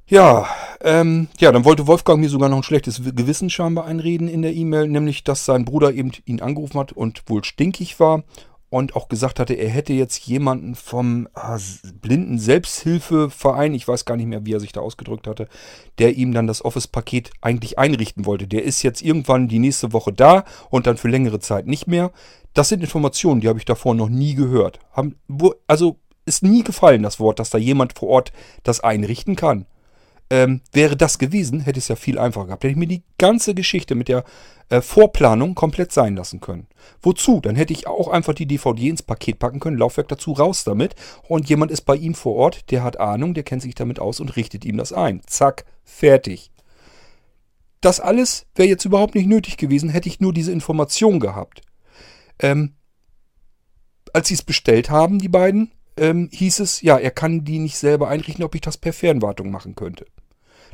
[0.08, 0.46] Ja,
[0.82, 4.54] ähm, ja, dann wollte Wolfgang mir sogar noch ein schlechtes Gewissen scheinbar einreden in der
[4.54, 8.22] E-Mail, nämlich, dass sein Bruder eben ihn angerufen hat und wohl stinkig war
[8.76, 11.58] und auch gesagt hatte, er hätte jetzt jemanden vom ah,
[12.00, 15.48] blinden Selbsthilfeverein, ich weiß gar nicht mehr, wie er sich da ausgedrückt hatte,
[15.98, 18.46] der ihm dann das Office-Paket eigentlich einrichten wollte.
[18.46, 22.12] Der ist jetzt irgendwann die nächste Woche da und dann für längere Zeit nicht mehr.
[22.52, 24.78] Das sind Informationen, die habe ich davor noch nie gehört.
[24.92, 25.16] Haben,
[25.66, 25.96] also
[26.26, 29.66] ist nie gefallen das Wort, dass da jemand vor Ort das einrichten kann.
[30.28, 32.64] Ähm, wäre das gewesen, hätte es ja viel einfacher gehabt.
[32.64, 34.24] Hätte ich mir die ganze Geschichte mit der
[34.68, 36.66] äh, Vorplanung komplett sein lassen können.
[37.00, 37.40] Wozu?
[37.40, 40.96] Dann hätte ich auch einfach die DVD ins Paket packen können, Laufwerk dazu, raus damit.
[41.28, 44.18] Und jemand ist bei ihm vor Ort, der hat Ahnung, der kennt sich damit aus
[44.18, 45.20] und richtet ihm das ein.
[45.26, 46.50] Zack, fertig.
[47.80, 51.62] Das alles wäre jetzt überhaupt nicht nötig gewesen, hätte ich nur diese Information gehabt.
[52.40, 52.74] Ähm,
[54.12, 57.78] als sie es bestellt haben, die beiden, ähm, hieß es, ja, er kann die nicht
[57.78, 60.06] selber einrichten, ob ich das per Fernwartung machen könnte.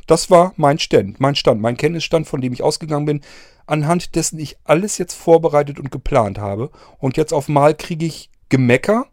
[0.07, 3.21] Das war mein Stand, mein Stand, mein Kenntnisstand, von dem ich ausgegangen bin,
[3.65, 6.71] anhand dessen ich alles jetzt vorbereitet und geplant habe.
[6.99, 9.07] Und jetzt auf Mal kriege ich Gemecker,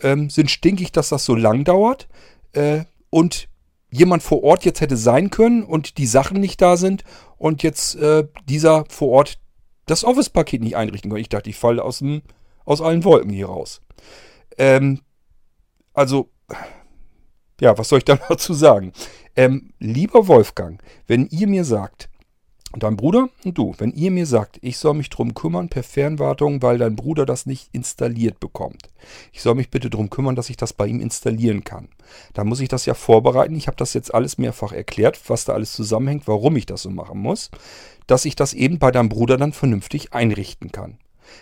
[0.00, 2.08] ähm, sind stinkig, dass das so lang dauert.
[2.52, 3.48] Äh, und
[3.90, 7.04] jemand vor Ort jetzt hätte sein können und die Sachen nicht da sind
[7.36, 9.38] und jetzt äh, dieser vor Ort
[9.86, 11.20] das Office-Paket nicht einrichten kann.
[11.20, 12.02] Ich dachte, ich falle aus,
[12.64, 13.82] aus allen Wolken hier raus.
[14.56, 15.00] Ähm,
[15.94, 16.30] also,
[17.60, 18.92] ja, was soll ich da dazu sagen?
[19.36, 22.10] Ähm, lieber Wolfgang, wenn ihr mir sagt,
[22.78, 26.62] dein Bruder und du, wenn ihr mir sagt, ich soll mich drum kümmern per Fernwartung,
[26.62, 28.90] weil dein Bruder das nicht installiert bekommt.
[29.32, 31.88] Ich soll mich bitte drum kümmern, dass ich das bei ihm installieren kann.
[32.32, 33.56] Dann muss ich das ja vorbereiten.
[33.56, 36.90] Ich habe das jetzt alles mehrfach erklärt, was da alles zusammenhängt, warum ich das so
[36.90, 37.50] machen muss,
[38.06, 40.98] dass ich das eben bei deinem Bruder dann vernünftig einrichten kann.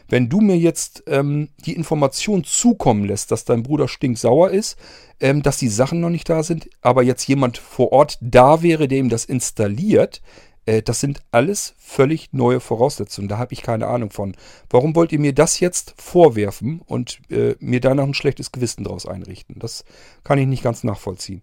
[0.08, 4.76] Wenn du mir jetzt ähm, die Information zukommen lässt, dass dein Bruder stinksauer ist,
[5.20, 8.88] ähm, dass die Sachen noch nicht da sind, aber jetzt jemand vor Ort da wäre,
[8.88, 10.22] der ihm das installiert,
[10.68, 13.28] äh, das sind alles völlig neue Voraussetzungen.
[13.28, 14.36] Da habe ich keine Ahnung von.
[14.68, 19.06] Warum wollt ihr mir das jetzt vorwerfen und äh, mir danach ein schlechtes Gewissen daraus
[19.06, 19.56] einrichten?
[19.58, 19.84] Das
[20.24, 21.42] kann ich nicht ganz nachvollziehen.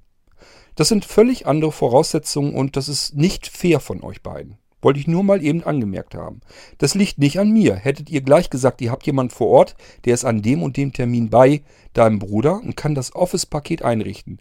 [0.75, 4.57] Das sind völlig andere Voraussetzungen und das ist nicht fair von euch beiden.
[4.85, 6.41] Wollte ich nur mal eben angemerkt haben.
[6.77, 7.75] Das liegt nicht an mir.
[7.75, 9.75] Hättet ihr gleich gesagt, ihr habt jemanden vor Ort,
[10.05, 11.63] der ist an dem und dem Termin bei
[11.93, 14.39] deinem Bruder und kann das Office-Paket einrichten.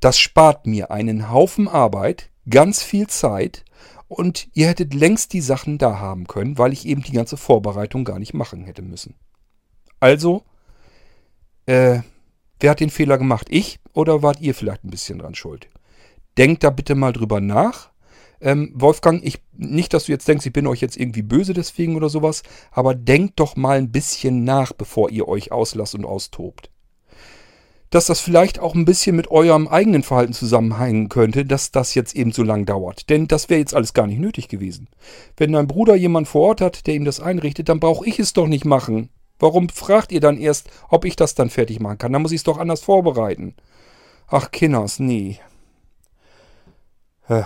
[0.00, 3.66] Das spart mir einen Haufen Arbeit, ganz viel Zeit
[4.08, 8.04] und ihr hättet längst die Sachen da haben können, weil ich eben die ganze Vorbereitung
[8.04, 9.16] gar nicht machen hätte müssen.
[10.00, 10.42] Also,
[11.66, 12.00] äh,
[12.60, 13.48] wer hat den Fehler gemacht?
[13.50, 15.68] Ich oder wart ihr vielleicht ein bisschen dran schuld?
[16.38, 17.91] Denkt da bitte mal drüber nach
[18.42, 21.96] ähm, Wolfgang, ich, nicht, dass du jetzt denkst, ich bin euch jetzt irgendwie böse deswegen
[21.96, 26.70] oder sowas, aber denkt doch mal ein bisschen nach, bevor ihr euch auslasst und austobt.
[27.90, 32.16] Dass das vielleicht auch ein bisschen mit eurem eigenen Verhalten zusammenhängen könnte, dass das jetzt
[32.16, 33.10] eben so lang dauert.
[33.10, 34.88] Denn das wäre jetzt alles gar nicht nötig gewesen.
[35.36, 38.32] Wenn dein Bruder jemand vor Ort hat, der ihm das einrichtet, dann brauche ich es
[38.32, 39.10] doch nicht machen.
[39.38, 42.12] Warum fragt ihr dann erst, ob ich das dann fertig machen kann?
[42.12, 43.54] Dann muss ich es doch anders vorbereiten.
[44.28, 45.38] Ach, Kinders, nee.
[47.28, 47.42] Äh.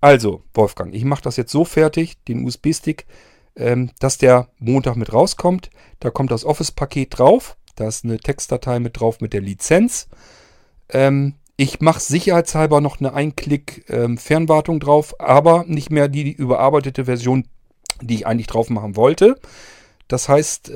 [0.00, 3.06] Also, Wolfgang, ich mache das jetzt so fertig, den USB-Stick,
[3.56, 5.70] ähm, dass der Montag mit rauskommt.
[5.98, 7.56] Da kommt das Office-Paket drauf.
[7.74, 10.08] Da ist eine Textdatei mit drauf mit der Lizenz.
[10.88, 17.48] Ähm, ich mache sicherheitshalber noch eine Einklick-Fernwartung ähm, drauf, aber nicht mehr die, überarbeitete Version,
[18.00, 19.40] die ich eigentlich drauf machen wollte.
[20.06, 20.72] Das heißt,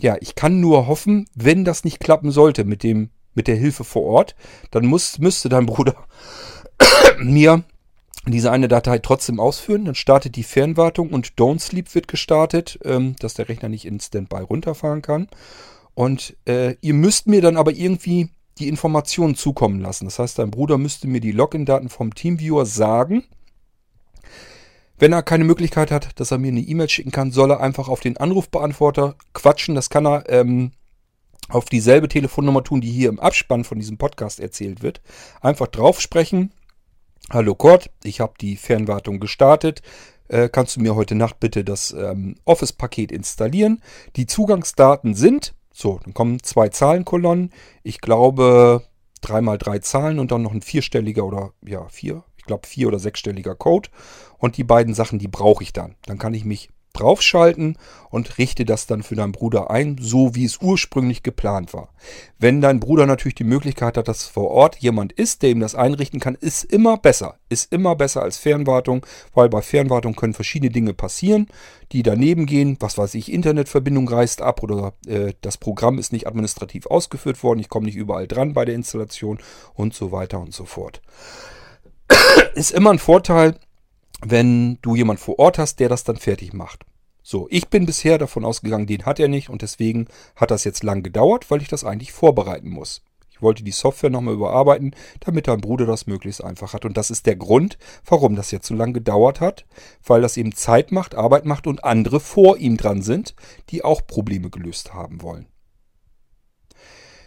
[0.00, 3.84] ja, ich kann nur hoffen, wenn das nicht klappen sollte mit dem mit der Hilfe
[3.84, 4.34] vor Ort,
[4.70, 5.96] dann muss, müsste dein Bruder
[7.18, 7.62] mir
[8.26, 9.84] diese eine Datei trotzdem ausführen.
[9.84, 13.98] Dann startet die Fernwartung und Don't Sleep wird gestartet, ähm, dass der Rechner nicht in
[14.00, 15.28] Standby runterfahren kann.
[15.94, 20.04] Und äh, ihr müsst mir dann aber irgendwie die Informationen zukommen lassen.
[20.04, 23.24] Das heißt, dein Bruder müsste mir die Login-Daten vom Teamviewer sagen.
[24.98, 27.88] Wenn er keine Möglichkeit hat, dass er mir eine E-Mail schicken kann, soll er einfach
[27.88, 29.74] auf den Anrufbeantworter quatschen.
[29.74, 30.72] Das kann er ähm,
[31.48, 35.00] auf dieselbe Telefonnummer tun, die hier im Abspann von diesem Podcast erzählt wird.
[35.40, 36.52] Einfach drauf sprechen
[37.30, 39.80] Hallo Kurt, ich habe die Fernwartung gestartet.
[40.28, 43.80] Äh, kannst du mir heute Nacht bitte das ähm, Office-Paket installieren?
[44.16, 47.50] Die Zugangsdaten sind, so, dann kommen zwei Zahlenkolonnen.
[47.82, 48.82] Ich glaube
[49.22, 52.98] dreimal drei Zahlen und dann noch ein vierstelliger oder ja, vier, ich glaube vier oder
[52.98, 53.88] sechsstelliger Code.
[54.36, 55.94] Und die beiden Sachen, die brauche ich dann.
[56.04, 57.76] Dann kann ich mich draufschalten
[58.10, 61.88] und richte das dann für deinen Bruder ein, so wie es ursprünglich geplant war.
[62.38, 65.74] Wenn dein Bruder natürlich die Möglichkeit hat, dass vor Ort jemand ist, der ihm das
[65.74, 67.36] einrichten kann, ist immer besser.
[67.48, 71.48] Ist immer besser als Fernwartung, weil bei Fernwartung können verschiedene Dinge passieren,
[71.92, 72.76] die daneben gehen.
[72.80, 77.60] Was weiß ich, Internetverbindung reißt ab oder äh, das Programm ist nicht administrativ ausgeführt worden,
[77.60, 79.38] ich komme nicht überall dran bei der Installation
[79.74, 81.00] und so weiter und so fort.
[82.54, 83.56] ist immer ein Vorteil,
[84.24, 86.84] wenn du jemand vor Ort hast, der das dann fertig macht.
[87.22, 90.82] So, ich bin bisher davon ausgegangen, den hat er nicht und deswegen hat das jetzt
[90.82, 93.02] lang gedauert, weil ich das eigentlich vorbereiten muss.
[93.30, 96.84] Ich wollte die Software nochmal überarbeiten, damit dein Bruder das möglichst einfach hat.
[96.84, 99.66] Und das ist der Grund, warum das jetzt so lang gedauert hat,
[100.04, 103.34] weil das eben Zeit macht, Arbeit macht und andere vor ihm dran sind,
[103.70, 105.46] die auch Probleme gelöst haben wollen.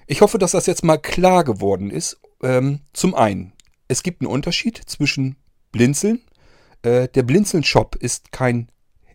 [0.07, 2.19] Ich hoffe, dass das jetzt mal klar geworden ist.
[2.43, 3.53] Ähm, zum einen,
[3.87, 5.35] es gibt einen Unterschied zwischen
[5.71, 6.21] Blinzeln
[6.85, 8.69] äh, der Blinzeln-Shop ist kein,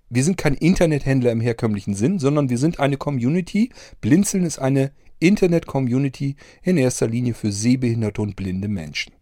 [0.09, 3.71] wir sind kein Internethändler im herkömmlichen Sinn, sondern wir sind eine Community.
[4.01, 9.13] Blinzeln ist eine Internet-Community in erster Linie für sehbehinderte und blinde Menschen.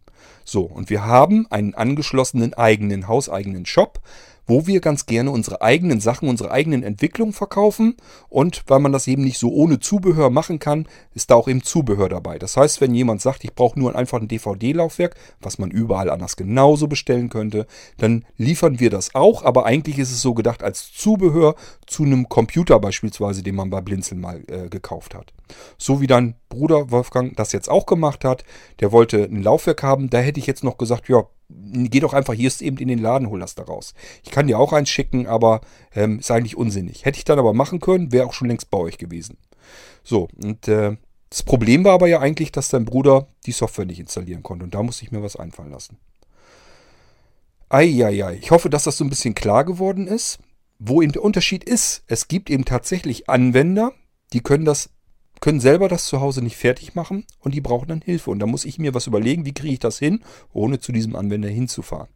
[0.43, 4.01] So, und wir haben einen angeschlossenen eigenen hauseigenen Shop,
[4.49, 7.95] wo wir ganz gerne unsere eigenen Sachen, unsere eigenen Entwicklungen verkaufen.
[8.29, 11.63] Und weil man das eben nicht so ohne Zubehör machen kann, ist da auch eben
[11.63, 12.39] Zubehör dabei.
[12.39, 16.35] Das heißt, wenn jemand sagt, ich brauche nur einfach ein DVD-Laufwerk, was man überall anders
[16.35, 19.43] genauso bestellen könnte, dann liefern wir das auch.
[19.43, 21.53] Aber eigentlich ist es so gedacht als Zubehör
[21.85, 25.31] zu einem Computer beispielsweise, den man bei Blinzeln mal äh, gekauft hat.
[25.77, 28.43] So wie dein Bruder Wolfgang das jetzt auch gemacht hat.
[28.79, 30.09] Der wollte ein Laufwerk haben.
[30.09, 32.99] Da hätte ich jetzt noch gesagt, ja, geh doch einfach hier ist eben in den
[32.99, 33.93] Laden, hol das da raus.
[34.23, 35.61] Ich kann dir auch eins schicken, aber
[35.93, 37.05] ähm, ist eigentlich unsinnig.
[37.05, 39.37] Hätte ich dann aber machen können, wäre auch schon längst bei euch gewesen.
[40.03, 40.97] So, und äh,
[41.29, 44.63] das Problem war aber ja eigentlich, dass dein Bruder die Software nicht installieren konnte.
[44.63, 45.97] Und da musste ich mir was einfallen lassen.
[47.69, 50.39] Eieiei, ich hoffe, dass das so ein bisschen klar geworden ist.
[50.79, 53.91] Wo eben der Unterschied ist, es gibt eben tatsächlich Anwender,
[54.31, 54.89] die können das
[55.39, 58.31] können selber das zu Hause nicht fertig machen und die brauchen dann Hilfe.
[58.31, 60.21] Und da muss ich mir was überlegen, wie kriege ich das hin,
[60.53, 62.09] ohne zu diesem Anwender hinzufahren.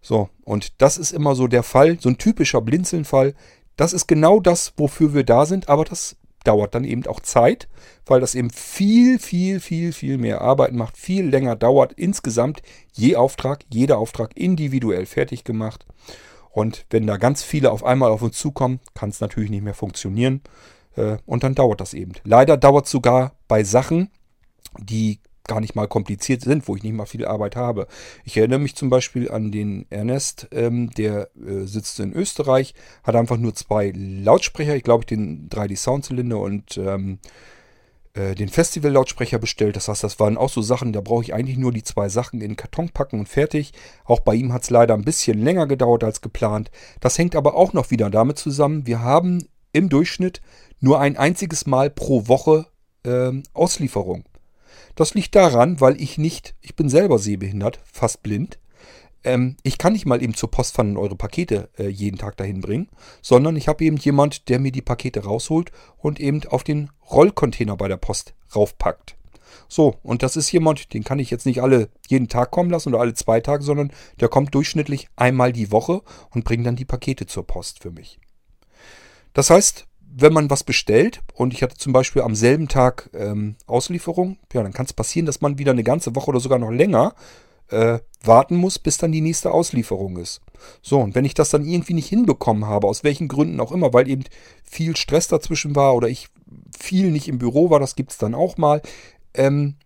[0.00, 3.34] So, und das ist immer so der Fall, so ein typischer Blinzeln-Fall.
[3.76, 7.68] Das ist genau das, wofür wir da sind, aber das dauert dann eben auch Zeit,
[8.04, 11.92] weil das eben viel, viel, viel, viel mehr Arbeit macht, viel länger dauert.
[11.92, 15.86] Insgesamt je Auftrag, jeder Auftrag individuell fertig gemacht.
[16.50, 19.74] Und wenn da ganz viele auf einmal auf uns zukommen, kann es natürlich nicht mehr
[19.74, 20.42] funktionieren.
[20.96, 22.12] Äh, und dann dauert das eben.
[22.24, 24.10] Leider dauert es sogar bei Sachen,
[24.78, 27.86] die gar nicht mal kompliziert sind, wo ich nicht mal viel Arbeit habe.
[28.24, 33.16] Ich erinnere mich zum Beispiel an den Ernest, ähm, der äh, sitzt in Österreich, hat
[33.16, 37.18] einfach nur zwei Lautsprecher, ich glaube den 3D Soundzylinder und ähm,
[38.14, 39.76] äh, den Festival-Lautsprecher bestellt.
[39.76, 42.40] Das heißt, das waren auch so Sachen, da brauche ich eigentlich nur die zwei Sachen
[42.40, 43.72] in den Karton packen und fertig.
[44.04, 46.70] Auch bei ihm hat es leider ein bisschen länger gedauert als geplant.
[47.00, 50.42] Das hängt aber auch noch wieder damit zusammen, wir haben im Durchschnitt
[50.82, 52.66] nur ein einziges Mal pro Woche
[53.04, 54.24] äh, Auslieferung.
[54.94, 58.58] Das liegt daran, weil ich nicht, ich bin selber sehbehindert, fast blind.
[59.24, 62.36] Ähm, ich kann nicht mal eben zur Post fahren und eure Pakete äh, jeden Tag
[62.36, 62.88] dahin bringen,
[63.22, 67.76] sondern ich habe eben jemand, der mir die Pakete rausholt und eben auf den Rollcontainer
[67.76, 69.16] bei der Post raufpackt.
[69.68, 72.88] So, und das ist jemand, den kann ich jetzt nicht alle jeden Tag kommen lassen
[72.88, 76.84] oder alle zwei Tage, sondern der kommt durchschnittlich einmal die Woche und bringt dann die
[76.84, 78.18] Pakete zur Post für mich.
[79.32, 83.56] Das heißt, wenn man was bestellt und ich hatte zum Beispiel am selben Tag ähm,
[83.66, 86.70] Auslieferung, ja, dann kann es passieren, dass man wieder eine ganze Woche oder sogar noch
[86.70, 87.14] länger
[87.68, 90.42] äh, warten muss, bis dann die nächste Auslieferung ist.
[90.82, 93.92] So, und wenn ich das dann irgendwie nicht hinbekommen habe, aus welchen Gründen auch immer,
[93.92, 94.24] weil eben
[94.62, 96.28] viel Stress dazwischen war oder ich
[96.78, 98.82] viel nicht im Büro war, das gibt es dann auch mal,
[99.34, 99.76] ähm,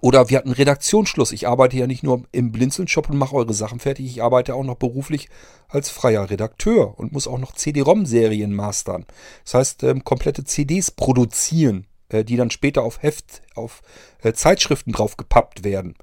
[0.00, 1.32] oder wir hatten Redaktionsschluss.
[1.32, 4.06] Ich arbeite ja nicht nur im Blinzeln-Shop und mache eure Sachen fertig.
[4.06, 5.28] Ich arbeite auch noch beruflich
[5.68, 9.06] als freier Redakteur und muss auch noch CD-ROM-Serien mastern.
[9.44, 13.82] Das heißt, ähm, komplette CDs produzieren, äh, die dann später auf Heft, auf
[14.22, 15.94] äh, Zeitschriften drauf gepappt werden.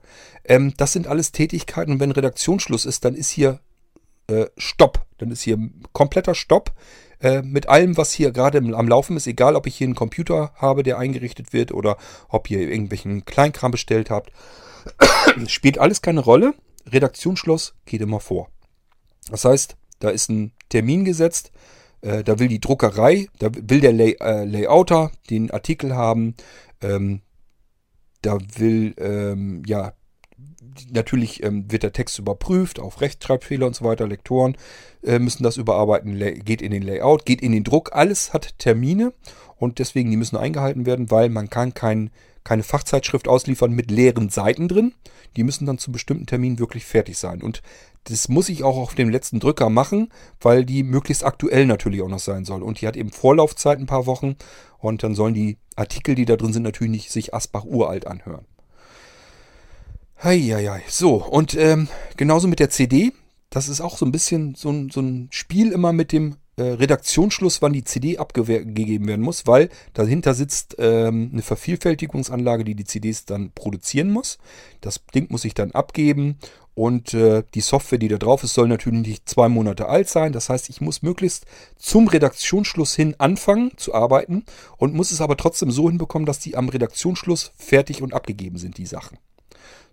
[0.43, 3.59] Ähm, das sind alles Tätigkeiten und wenn Redaktionsschluss ist, dann ist hier
[4.27, 5.05] äh, Stopp.
[5.19, 5.57] Dann ist hier
[5.93, 6.73] kompletter Stopp.
[7.25, 10.51] Äh, mit allem, was hier gerade am Laufen ist, egal ob ich hier einen Computer
[10.57, 11.97] habe, der eingerichtet wird oder
[12.29, 14.31] ob ihr irgendwelchen Kleinkram bestellt habt,
[15.47, 16.53] spielt alles keine Rolle.
[16.85, 18.49] Redaktionsschluss geht immer vor.
[19.31, 21.51] Das heißt, da ist ein Termin gesetzt,
[22.01, 26.35] äh, da will die Druckerei, da will der Lay, äh, Layouter den Artikel haben,
[26.81, 27.21] ähm,
[28.21, 29.93] da will ähm, ja
[30.91, 34.07] natürlich ähm, wird der Text überprüft auf Rechtschreibfehler und so weiter.
[34.07, 34.57] Lektoren
[35.03, 37.93] äh, müssen das überarbeiten, geht in den Layout, geht in den Druck.
[37.93, 39.13] Alles hat Termine
[39.57, 42.11] und deswegen die müssen eingehalten werden, weil man kann kein
[42.45, 44.93] keine Fachzeitschrift ausliefern mit leeren Seiten drin.
[45.35, 47.41] Die müssen dann zu bestimmten Terminen wirklich fertig sein.
[47.41, 47.61] Und
[48.05, 50.09] das muss ich auch auf dem letzten Drücker machen,
[50.39, 52.61] weil die möglichst aktuell natürlich auch noch sein soll.
[52.61, 54.35] Und die hat eben Vorlaufzeit ein paar Wochen.
[54.77, 58.45] Und dann sollen die Artikel, die da drin sind, natürlich nicht sich Asbach uralt anhören.
[60.25, 60.81] Heieiei.
[60.89, 63.13] So, und ähm, genauso mit der CD.
[63.51, 66.63] Das ist auch so ein bisschen so ein, so ein Spiel immer mit dem äh,
[66.63, 72.85] Redaktionsschluss, wann die CD abgegeben werden muss, weil dahinter sitzt ähm, eine Vervielfältigungsanlage, die die
[72.85, 74.39] CDs dann produzieren muss.
[74.81, 76.39] Das Ding muss ich dann abgeben
[76.73, 80.33] und äh, die Software, die da drauf ist, soll natürlich nicht zwei Monate alt sein.
[80.33, 81.45] Das heißt, ich muss möglichst
[81.77, 84.43] zum Redaktionsschluss hin anfangen zu arbeiten
[84.77, 88.77] und muss es aber trotzdem so hinbekommen, dass die am Redaktionsschluss fertig und abgegeben sind,
[88.79, 89.17] die Sachen.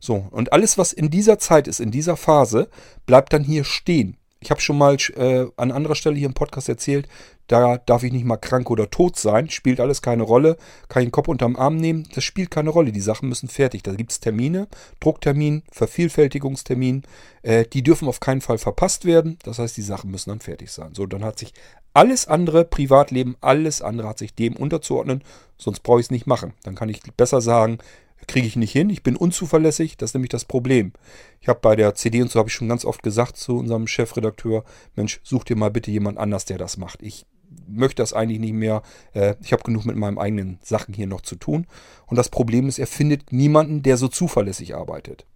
[0.04, 2.68] So, und alles, was in dieser Zeit ist, in dieser Phase,
[3.06, 4.16] bleibt dann hier stehen.
[4.40, 7.08] Ich habe schon mal äh, an anderer Stelle hier im Podcast erzählt,
[7.46, 10.56] da darf ich nicht mal krank oder tot sein, spielt alles keine Rolle,
[10.88, 13.84] kann ich den Kopf unterm Arm nehmen, das spielt keine Rolle, die Sachen müssen fertig.
[13.84, 14.66] Da gibt es Termine,
[14.98, 17.04] Drucktermin, Vervielfältigungstermin,
[17.42, 20.72] äh, die dürfen auf keinen Fall verpasst werden, das heißt, die Sachen müssen dann fertig
[20.72, 20.94] sein.
[20.94, 21.54] So, dann hat sich
[21.94, 25.22] alles andere, Privatleben, alles andere hat sich dem unterzuordnen,
[25.58, 26.54] sonst brauche ich es nicht machen.
[26.64, 27.78] Dann kann ich besser sagen,
[28.26, 28.90] kriege ich nicht hin.
[28.90, 29.96] Ich bin unzuverlässig.
[29.96, 30.92] Das ist nämlich das Problem.
[31.40, 33.86] Ich habe bei der CD und so habe ich schon ganz oft gesagt zu unserem
[33.86, 34.64] Chefredakteur,
[34.96, 37.02] Mensch, such dir mal bitte jemand anders, der das macht.
[37.02, 37.26] Ich
[37.66, 38.82] möchte das eigentlich nicht mehr.
[39.12, 41.66] Äh, ich habe genug mit meinen eigenen Sachen hier noch zu tun.
[42.06, 45.26] Und das Problem ist, er findet niemanden, der so zuverlässig arbeitet.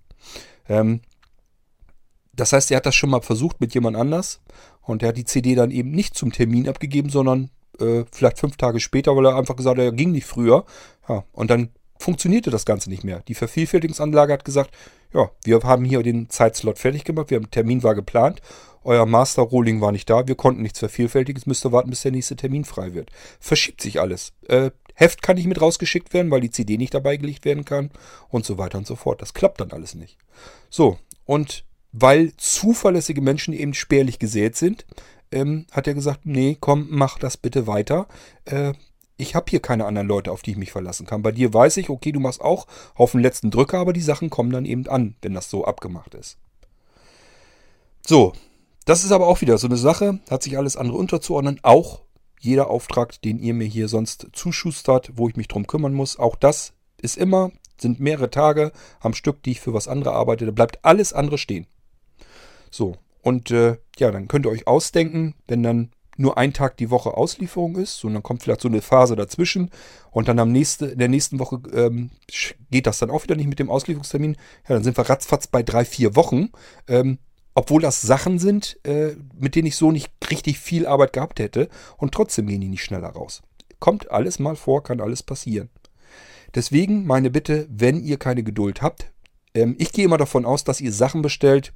[0.69, 1.01] Ähm,
[2.35, 4.41] das heißt, er hat das schon mal versucht mit jemand anders
[4.83, 8.57] und er hat die CD dann eben nicht zum Termin abgegeben, sondern äh, vielleicht fünf
[8.57, 10.65] Tage später, weil er einfach gesagt hat, er ging nicht früher.
[11.09, 13.23] Ja, und dann funktionierte das Ganze nicht mehr.
[13.29, 14.71] Die Vervielfältigungsanlage hat gesagt,
[15.13, 18.41] ja, wir haben hier den Zeitslot fertig gemacht, wir haben, Termin war geplant,
[18.85, 22.13] euer Master Rolling war nicht da, wir konnten nichts vervielfältigen, es müsste warten, bis der
[22.13, 23.11] nächste Termin frei wird.
[23.41, 24.33] Verschiebt sich alles.
[24.49, 27.91] Äh, Heft kann nicht mit rausgeschickt werden, weil die CD nicht dabei gelegt werden kann
[28.29, 29.21] und so weiter und so fort.
[29.21, 30.17] Das klappt dann alles nicht.
[30.71, 34.87] So, und weil zuverlässige Menschen eben spärlich gesät sind,
[35.33, 38.07] ähm, hat er gesagt, nee, komm, mach das bitte weiter.
[38.45, 38.73] Äh,
[39.17, 41.23] ich habe hier keine anderen Leute, auf die ich mich verlassen kann.
[41.23, 44.31] Bei dir weiß ich, okay, du machst auch auf den letzten Drücker, aber die Sachen
[44.31, 46.39] kommen dann eben an, wenn das so abgemacht ist.
[48.07, 48.35] So,
[48.85, 51.59] das ist aber auch wieder so eine Sache, hat sich alles andere unterzuordnen.
[51.63, 52.03] Auch
[52.41, 56.37] jeder Auftrag, den ihr mir hier sonst zuschustert, wo ich mich drum kümmern muss, auch
[56.37, 60.47] das ist immer, sind mehrere Tage am Stück, die ich für was andere arbeite.
[60.47, 61.67] Da bleibt alles andere stehen.
[62.71, 66.91] So, und äh, ja, dann könnt ihr euch ausdenken, wenn dann nur ein Tag die
[66.91, 69.71] Woche Auslieferung ist, sondern kommt vielleicht so eine Phase dazwischen
[70.11, 72.11] und dann am nächste, in der nächsten Woche ähm,
[72.71, 74.37] geht das dann auch wieder nicht mit dem Auslieferungstermin.
[74.69, 76.51] Ja, dann sind wir ratzfatz bei drei, vier Wochen.
[76.89, 77.19] Ähm,
[77.55, 81.71] obwohl das Sachen sind, äh, mit denen ich so nicht richtig viel Arbeit gehabt hätte
[81.97, 83.43] und trotzdem gehen die nicht schneller raus.
[83.79, 85.71] Kommt alles mal vor, kann alles passieren.
[86.55, 89.11] Deswegen meine Bitte, wenn ihr keine Geduld habt,
[89.55, 91.73] ähm, ich gehe immer davon aus, dass ihr Sachen bestellt,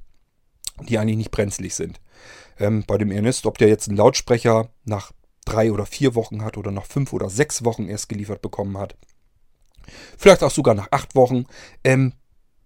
[0.87, 1.99] die eigentlich nicht brenzlig sind
[2.61, 5.11] ähm, bei dem Ernest, ob der jetzt einen Lautsprecher nach
[5.45, 8.95] drei oder vier Wochen hat oder nach fünf oder sechs Wochen erst geliefert bekommen hat.
[10.17, 11.45] Vielleicht auch sogar nach acht Wochen.
[11.83, 12.13] Ähm,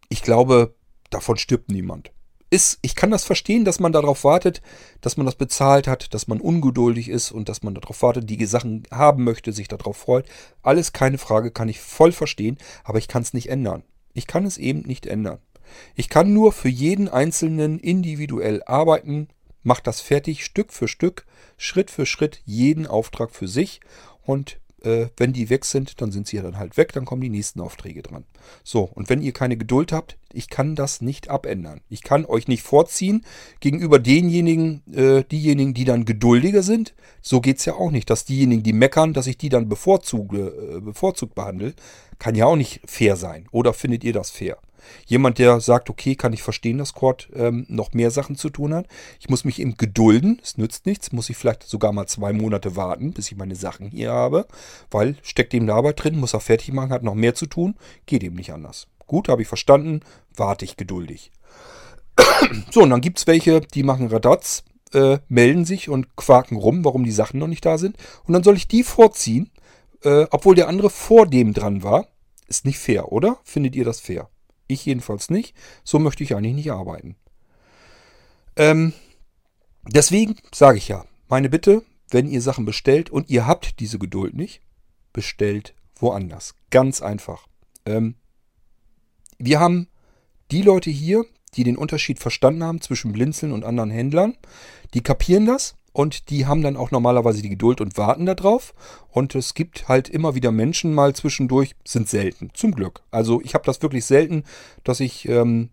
[0.09, 0.75] ich glaube,
[1.09, 2.11] davon stirbt niemand.
[2.51, 4.61] Ist, ich kann das verstehen, dass man darauf wartet,
[5.01, 8.45] dass man das bezahlt hat, dass man ungeduldig ist und dass man darauf wartet, die
[8.45, 10.27] Sachen haben möchte, sich darauf freut.
[10.61, 13.83] Alles keine Frage, kann ich voll verstehen, aber ich kann es nicht ändern.
[14.13, 15.39] Ich kann es eben nicht ändern.
[15.95, 19.27] Ich kann nur für jeden Einzelnen individuell arbeiten,
[19.65, 21.25] macht das fertig, Stück für Stück,
[21.57, 23.81] Schritt für Schritt, jeden Auftrag für sich.
[24.23, 27.21] Und äh, wenn die weg sind, dann sind sie ja dann halt weg, dann kommen
[27.21, 28.25] die nächsten Aufträge dran.
[28.63, 31.81] So, und wenn ihr keine Geduld habt, ich kann das nicht abändern.
[31.89, 33.25] Ich kann euch nicht vorziehen
[33.59, 36.93] gegenüber denjenigen, äh, diejenigen, die dann geduldiger sind.
[37.21, 40.77] So geht es ja auch nicht, dass diejenigen, die meckern, dass ich die dann bevorzuge,
[40.77, 41.73] äh, bevorzugt behandle,
[42.19, 43.47] kann ja auch nicht fair sein.
[43.51, 44.57] Oder findet ihr das fair?
[45.05, 48.73] Jemand, der sagt, okay, kann ich verstehen, dass Cord ähm, noch mehr Sachen zu tun
[48.73, 48.87] hat.
[49.19, 52.75] Ich muss mich eben gedulden, es nützt nichts, muss ich vielleicht sogar mal zwei Monate
[52.75, 54.47] warten, bis ich meine Sachen hier habe,
[54.91, 57.75] weil steckt eben eine Arbeit drin, muss er fertig machen, hat noch mehr zu tun,
[58.05, 58.87] geht eben nicht anders.
[59.07, 60.01] Gut, habe ich verstanden,
[60.35, 61.31] warte ich geduldig.
[62.71, 64.63] so, und dann gibt es welche, die machen Radatz,
[64.93, 67.97] äh, melden sich und quaken rum, warum die Sachen noch nicht da sind.
[68.25, 69.51] Und dann soll ich die vorziehen,
[70.03, 72.07] äh, obwohl der andere vor dem dran war.
[72.47, 73.39] Ist nicht fair, oder?
[73.43, 74.29] Findet ihr das fair?
[74.67, 75.55] Ich jedenfalls nicht.
[75.83, 77.15] So möchte ich eigentlich nicht arbeiten.
[78.55, 78.93] Ähm,
[79.87, 84.35] deswegen sage ich ja, meine Bitte, wenn ihr Sachen bestellt und ihr habt diese Geduld
[84.35, 84.61] nicht,
[85.13, 86.55] bestellt woanders.
[86.69, 87.47] Ganz einfach.
[87.85, 88.15] Ähm,
[89.37, 89.87] wir haben
[90.51, 94.37] die Leute hier, die den Unterschied verstanden haben zwischen Blinzeln und anderen Händlern,
[94.93, 98.73] die kapieren das und die haben dann auch normalerweise die Geduld und warten darauf.
[99.11, 103.01] Und es gibt halt immer wieder Menschen mal zwischendurch, sind selten, zum Glück.
[103.11, 104.43] Also ich habe das wirklich selten,
[104.83, 105.69] dass ich ähm,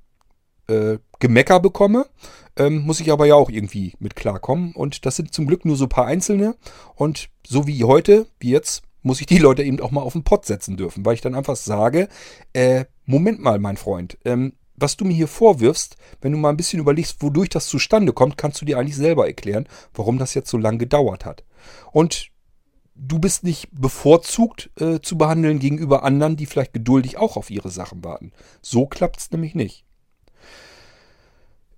[0.68, 2.07] äh, Gemecker bekomme.
[2.55, 4.77] Ähm, muss ich aber ja auch irgendwie mit klarkommen.
[4.77, 6.55] Und das sind zum Glück nur so ein paar Einzelne.
[6.95, 10.23] Und so wie heute, wie jetzt, muss ich die Leute eben auch mal auf den
[10.23, 12.09] Pott setzen dürfen, weil ich dann einfach sage,
[12.53, 14.53] äh, Moment mal, mein Freund, ähm,
[14.83, 18.37] was du mir hier vorwirfst, wenn du mal ein bisschen überlegst, wodurch das zustande kommt,
[18.37, 21.45] kannst du dir eigentlich selber erklären, warum das jetzt so lange gedauert hat.
[21.93, 22.28] Und
[22.95, 27.70] du bist nicht bevorzugt äh, zu behandeln gegenüber anderen, die vielleicht geduldig auch auf ihre
[27.70, 28.33] Sachen warten.
[28.61, 29.85] So klappt es nämlich nicht.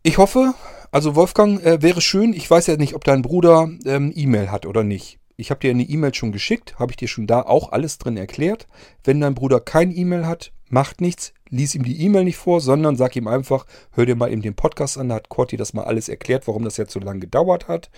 [0.02, 0.55] Ich hoffe,
[0.90, 4.66] also Wolfgang, äh, wäre schön, ich weiß ja nicht, ob dein Bruder ähm, E-Mail hat
[4.66, 5.18] oder nicht.
[5.36, 8.16] Ich habe dir eine E-Mail schon geschickt, habe ich dir schon da auch alles drin
[8.16, 8.68] erklärt.
[9.02, 12.97] Wenn dein Bruder kein E-Mail hat, macht nichts, lies ihm die E-Mail nicht vor, sondern
[12.97, 15.85] sag ihm einfach, hör dir mal eben den Podcast an, da hat Corti das mal
[15.85, 17.91] alles erklärt, warum das jetzt so lange gedauert hat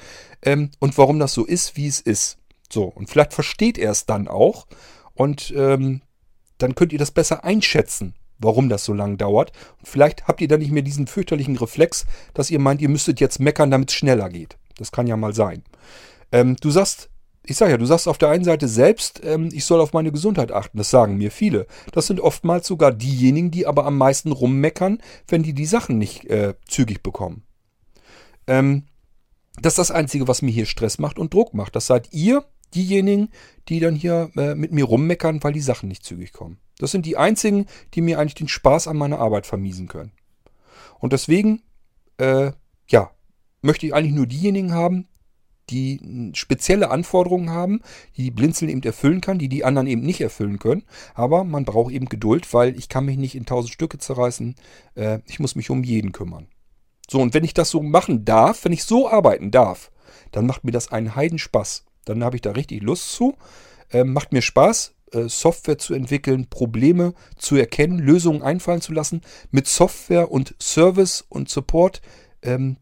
[0.43, 2.39] ähm, und warum das so ist, wie es ist.
[2.71, 4.67] So, und vielleicht versteht er es dann auch
[5.15, 6.03] und ähm,
[6.59, 9.53] dann könnt ihr das besser einschätzen, warum das so lange dauert.
[9.79, 13.21] Und vielleicht habt ihr dann nicht mehr diesen fürchterlichen Reflex, dass ihr meint, ihr müsstet
[13.21, 14.59] jetzt meckern, damit es schneller geht.
[14.77, 15.65] Das kann ja mal sein.
[16.33, 17.09] Ähm, du sagst,
[17.47, 20.13] ich sage ja, du sagst auf der einen Seite selbst, ähm, ich soll auf meine
[20.13, 20.79] Gesundheit achten.
[20.79, 21.67] Das sagen mir viele.
[21.93, 26.25] Das sind oftmals sogar diejenigen, die aber am meisten rummeckern, wenn die die Sachen nicht
[26.27, 27.45] äh, zügig bekommen.
[28.47, 28.85] Ähm,
[29.61, 31.77] das ist das Einzige, was mir hier Stress macht und Druck macht.
[31.77, 32.45] Das seid ihr,
[32.75, 33.31] diejenigen,
[33.69, 36.59] die dann hier äh, mit mir rummeckern, weil die Sachen nicht zügig kommen.
[36.79, 40.13] Das sind die einzigen, die mir eigentlich den Spaß an meiner Arbeit vermiesen können.
[40.99, 41.63] Und deswegen,
[42.19, 42.53] äh,
[42.89, 43.11] ja,
[43.63, 45.09] möchte ich eigentlich nur diejenigen haben,
[45.71, 47.81] die spezielle Anforderungen haben,
[48.17, 50.85] die Blinzeln eben erfüllen kann, die die anderen eben nicht erfüllen können.
[51.15, 54.55] Aber man braucht eben Geduld, weil ich kann mich nicht in tausend Stücke zerreißen.
[54.95, 56.47] Äh, ich muss mich um jeden kümmern.
[57.09, 59.91] So, und wenn ich das so machen darf, wenn ich so arbeiten darf,
[60.33, 61.85] dann macht mir das einen Heidenspaß.
[62.05, 63.37] Dann habe ich da richtig Lust zu.
[63.91, 69.21] Äh, macht mir Spaß, äh, Software zu entwickeln, Probleme zu erkennen, Lösungen einfallen zu lassen,
[69.51, 72.01] mit Software und Service und Support
[72.43, 72.79] ähm,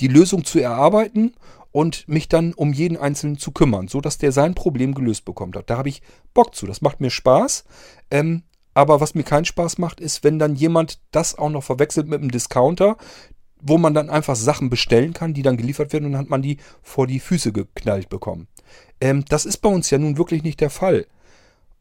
[0.00, 1.34] die Lösung zu erarbeiten
[1.74, 5.58] und mich dann um jeden Einzelnen zu kümmern, sodass der sein Problem gelöst bekommt.
[5.66, 6.02] Da habe ich
[6.32, 6.68] Bock zu.
[6.68, 7.64] Das macht mir Spaß.
[8.12, 8.44] Ähm,
[8.74, 12.20] aber was mir keinen Spaß macht, ist, wenn dann jemand das auch noch verwechselt mit
[12.20, 12.96] einem Discounter,
[13.60, 16.42] wo man dann einfach Sachen bestellen kann, die dann geliefert werden und dann hat man
[16.42, 18.46] die vor die Füße geknallt bekommen.
[19.00, 21.06] Ähm, das ist bei uns ja nun wirklich nicht der Fall.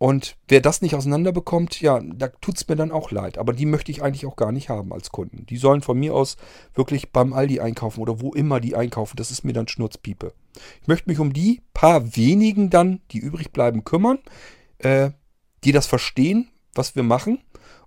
[0.03, 3.37] Und wer das nicht auseinanderbekommt, ja, da tut es mir dann auch leid.
[3.37, 5.45] Aber die möchte ich eigentlich auch gar nicht haben als Kunden.
[5.45, 6.35] Die sollen von mir aus
[6.73, 9.15] wirklich beim Aldi einkaufen oder wo immer die einkaufen.
[9.15, 10.33] Das ist mir dann Schnurzpiepe.
[10.81, 14.19] Ich möchte mich um die paar wenigen dann, die übrig bleiben, kümmern,
[14.79, 15.11] äh,
[15.63, 17.39] die das verstehen, was wir machen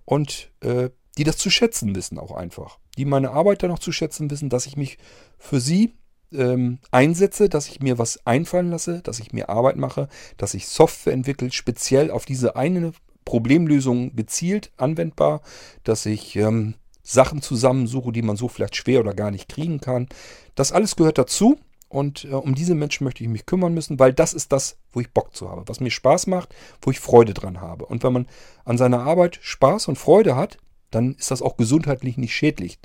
[0.03, 0.89] und äh,
[1.19, 2.79] die das zu schätzen wissen auch einfach.
[2.97, 4.97] Die meine Arbeit dann auch zu schätzen wissen, dass ich mich
[5.37, 5.93] für sie
[6.33, 10.07] ähm, einsetze, dass ich mir was einfallen lasse, dass ich mir Arbeit mache,
[10.37, 12.91] dass ich Software entwickle, speziell auf diese eine
[13.25, 15.41] Problemlösung gezielt anwendbar,
[15.83, 20.07] dass ich ähm, Sachen zusammensuche, die man so vielleicht schwer oder gar nicht kriegen kann.
[20.55, 21.57] Das alles gehört dazu
[21.89, 24.99] und äh, um diese Menschen möchte ich mich kümmern müssen, weil das ist das, wo
[24.99, 27.85] ich Bock zu habe, was mir Spaß macht, wo ich Freude dran habe.
[27.85, 28.27] Und wenn man
[28.65, 30.57] an seiner Arbeit Spaß und Freude hat,
[30.91, 32.79] dann ist das auch gesundheitlich nicht schädlich.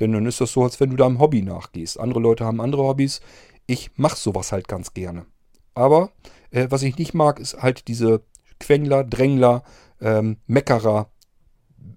[0.00, 1.98] Denn dann ist das so, als wenn du deinem Hobby nachgehst.
[1.98, 3.20] Andere Leute haben andere Hobbys.
[3.66, 5.26] Ich mache sowas halt ganz gerne.
[5.74, 6.10] Aber
[6.50, 8.22] äh, was ich nicht mag, ist halt diese
[8.58, 9.62] Quengler, Drängler,
[10.00, 11.10] ähm, Meckerer.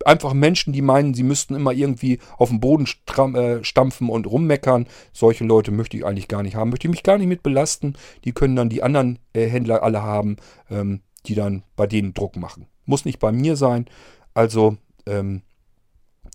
[0.06, 2.86] Einfach Menschen, die meinen, sie müssten immer irgendwie auf den Boden
[3.36, 4.88] äh, stampfen und rummeckern.
[5.14, 6.70] Solche Leute möchte ich eigentlich gar nicht haben.
[6.70, 7.96] Möchte ich mich gar nicht mit belasten.
[8.24, 10.38] Die können dann die anderen äh, Händler alle haben,
[10.70, 12.68] ähm, die dann bei denen Druck machen.
[12.86, 13.86] Muss nicht bei mir sein.
[14.34, 15.42] Also, ähm,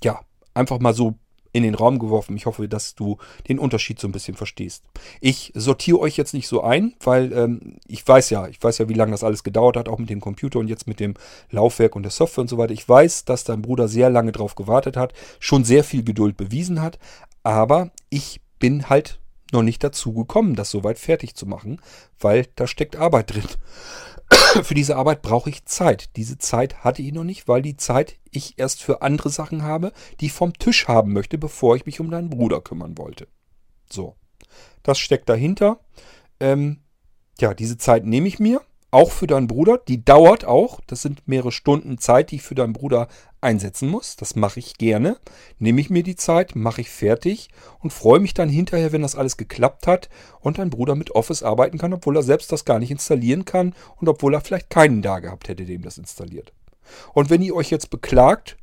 [0.02, 0.20] ja,
[0.52, 1.14] einfach mal so
[1.54, 2.36] in den Raum geworfen.
[2.36, 3.16] Ich hoffe, dass du
[3.48, 4.82] den Unterschied so ein bisschen verstehst.
[5.20, 8.88] Ich sortiere euch jetzt nicht so ein, weil ähm, ich weiß ja, ich weiß ja,
[8.88, 11.14] wie lange das alles gedauert hat, auch mit dem Computer und jetzt mit dem
[11.50, 12.74] Laufwerk und der Software und so weiter.
[12.74, 16.82] Ich weiß, dass dein Bruder sehr lange drauf gewartet hat, schon sehr viel Geduld bewiesen
[16.82, 16.98] hat,
[17.44, 19.20] aber ich bin halt
[19.52, 21.80] noch nicht dazu gekommen, das soweit fertig zu machen,
[22.18, 23.44] weil da steckt Arbeit drin.
[24.62, 26.16] für diese Arbeit brauche ich Zeit.
[26.16, 29.92] Diese Zeit hatte ich noch nicht, weil die Zeit ich erst für andere Sachen habe,
[30.20, 33.28] die ich vom Tisch haben möchte, bevor ich mich um deinen Bruder kümmern wollte.
[33.90, 34.16] So,
[34.82, 35.80] das steckt dahinter.
[36.40, 36.80] Ähm,
[37.38, 38.60] ja, diese Zeit nehme ich mir
[38.94, 39.78] auch für deinen Bruder.
[39.88, 40.80] Die dauert auch.
[40.86, 43.08] Das sind mehrere Stunden Zeit, die ich für deinen Bruder
[43.40, 44.14] einsetzen muss.
[44.14, 45.18] Das mache ich gerne.
[45.58, 47.48] Nehme ich mir die Zeit, mache ich fertig
[47.80, 50.08] und freue mich dann hinterher, wenn das alles geklappt hat
[50.40, 53.74] und dein Bruder mit Office arbeiten kann, obwohl er selbst das gar nicht installieren kann
[53.96, 56.52] und obwohl er vielleicht keinen da gehabt hätte, dem das installiert.
[57.12, 58.56] Und wenn ihr euch jetzt beklagt,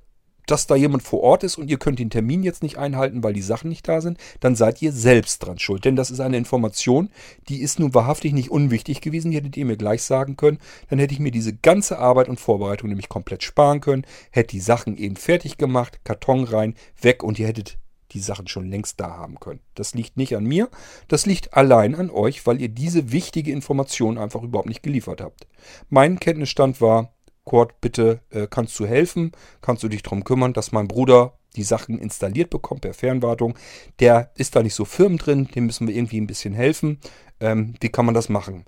[0.51, 3.33] dass da jemand vor Ort ist und ihr könnt den Termin jetzt nicht einhalten, weil
[3.33, 5.85] die Sachen nicht da sind, dann seid ihr selbst dran schuld.
[5.85, 7.09] Denn das ist eine Information,
[7.47, 9.31] die ist nun wahrhaftig nicht unwichtig gewesen.
[9.31, 10.59] Die hättet ihr mir gleich sagen können.
[10.89, 14.05] Dann hätte ich mir diese ganze Arbeit und Vorbereitung nämlich komplett sparen können.
[14.31, 17.77] Hätte die Sachen eben fertig gemacht, Karton rein, weg und ihr hättet
[18.11, 19.61] die Sachen schon längst da haben können.
[19.75, 20.69] Das liegt nicht an mir,
[21.07, 25.47] das liegt allein an euch, weil ihr diese wichtige Information einfach überhaupt nicht geliefert habt.
[25.89, 29.31] Mein Kenntnisstand war, Kurt, bitte äh, kannst du helfen?
[29.61, 33.55] Kannst du dich darum kümmern, dass mein Bruder die Sachen installiert bekommt per Fernwartung?
[33.99, 36.99] Der ist da nicht so firm drin, dem müssen wir irgendwie ein bisschen helfen.
[37.39, 38.65] Ähm, wie kann man das machen?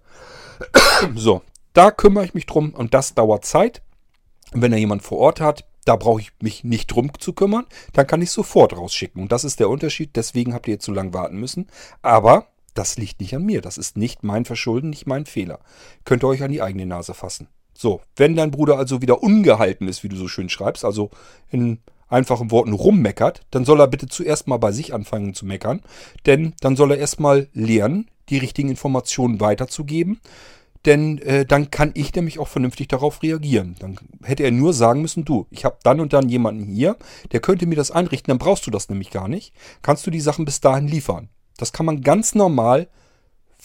[1.16, 1.42] so,
[1.74, 3.82] da kümmere ich mich drum und das dauert Zeit.
[4.54, 7.66] Und wenn er jemand vor Ort hat, da brauche ich mich nicht drum zu kümmern,
[7.94, 9.22] dann kann ich sofort rausschicken.
[9.22, 11.68] Und das ist der Unterschied, deswegen habt ihr jetzt zu lange warten müssen.
[12.02, 15.60] Aber das liegt nicht an mir, das ist nicht mein Verschulden, nicht mein Fehler.
[16.06, 17.48] Könnt ihr euch an die eigene Nase fassen.
[17.84, 21.10] So, wenn dein Bruder also wieder ungehalten ist, wie du so schön schreibst, also
[21.52, 25.82] in einfachen Worten rummeckert, dann soll er bitte zuerst mal bei sich anfangen zu meckern,
[26.26, 30.22] denn dann soll er erstmal lernen, die richtigen Informationen weiterzugeben,
[30.86, 33.76] denn äh, dann kann ich nämlich auch vernünftig darauf reagieren.
[33.80, 36.96] Dann hätte er nur sagen müssen, du, ich habe dann und dann jemanden hier,
[37.34, 39.54] der könnte mir das einrichten, dann brauchst du das nämlich gar nicht.
[39.82, 41.28] Kannst du die Sachen bis dahin liefern.
[41.58, 42.88] Das kann man ganz normal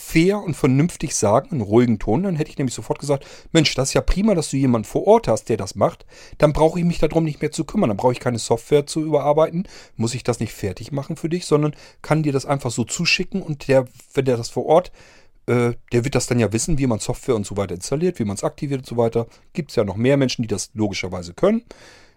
[0.00, 3.88] fair und vernünftig sagen, in ruhigen Ton, dann hätte ich nämlich sofort gesagt, Mensch, das
[3.88, 6.06] ist ja prima, dass du jemanden vor Ort hast, der das macht.
[6.38, 7.90] Dann brauche ich mich darum nicht mehr zu kümmern.
[7.90, 9.66] Dann brauche ich keine Software zu überarbeiten.
[9.96, 13.42] Muss ich das nicht fertig machen für dich, sondern kann dir das einfach so zuschicken
[13.42, 14.92] und der, wenn der das vor Ort,
[15.46, 18.24] äh, der wird das dann ja wissen, wie man Software und so weiter installiert, wie
[18.24, 19.26] man es aktiviert und so weiter.
[19.52, 21.64] Gibt es ja noch mehr Menschen, die das logischerweise können.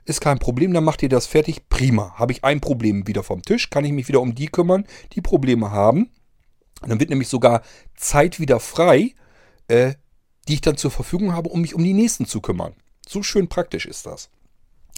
[0.06, 1.68] Ist kein Problem, dann macht ihr das fertig.
[1.68, 2.14] Prima.
[2.16, 5.22] Habe ich ein Problem wieder vom Tisch, kann ich mich wieder um die kümmern, die
[5.22, 6.12] Probleme haben.
[6.82, 7.62] Dann wird nämlich sogar
[7.96, 9.14] Zeit wieder frei,
[9.68, 9.94] äh,
[10.48, 12.74] die ich dann zur Verfügung habe, um mich um die nächsten zu kümmern.
[13.08, 14.30] So schön praktisch ist das.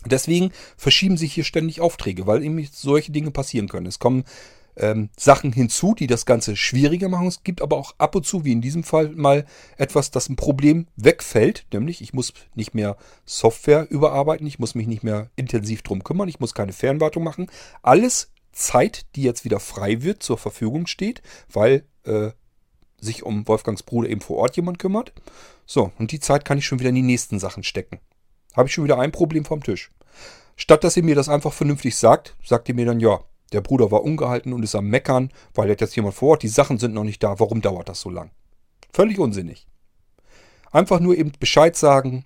[0.05, 3.86] Deswegen verschieben sich hier ständig Aufträge, weil eben solche Dinge passieren können.
[3.86, 4.25] Es kommen
[4.75, 7.27] ähm, Sachen hinzu, die das Ganze schwieriger machen.
[7.27, 9.45] Es gibt aber auch ab und zu, wie in diesem Fall, mal
[9.77, 11.65] etwas, das ein Problem wegfällt.
[11.71, 16.27] Nämlich, ich muss nicht mehr Software überarbeiten, ich muss mich nicht mehr intensiv drum kümmern,
[16.27, 17.47] ich muss keine Fernwartung machen.
[17.81, 22.32] Alles Zeit, die jetzt wieder frei wird, zur Verfügung steht, weil äh,
[22.99, 25.14] sich um Wolfgangs Bruder eben vor Ort jemand kümmert.
[25.66, 27.99] So, und die Zeit kann ich schon wieder in die nächsten Sachen stecken.
[28.56, 29.91] Habe ich schon wieder ein Problem vom Tisch.
[30.56, 33.20] Statt dass ihr mir das einfach vernünftig sagt, sagt ihr mir dann, ja,
[33.51, 36.47] der Bruder war ungehalten und ist am Meckern, weil er jetzt jemand vor Ort, die
[36.47, 38.32] Sachen sind noch nicht da, warum dauert das so lang?
[38.93, 39.68] Völlig unsinnig.
[40.72, 42.26] Einfach nur eben Bescheid sagen,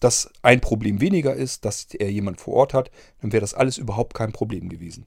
[0.00, 2.90] dass ein Problem weniger ist, dass er jemand vor Ort hat,
[3.20, 5.06] dann wäre das alles überhaupt kein Problem gewesen.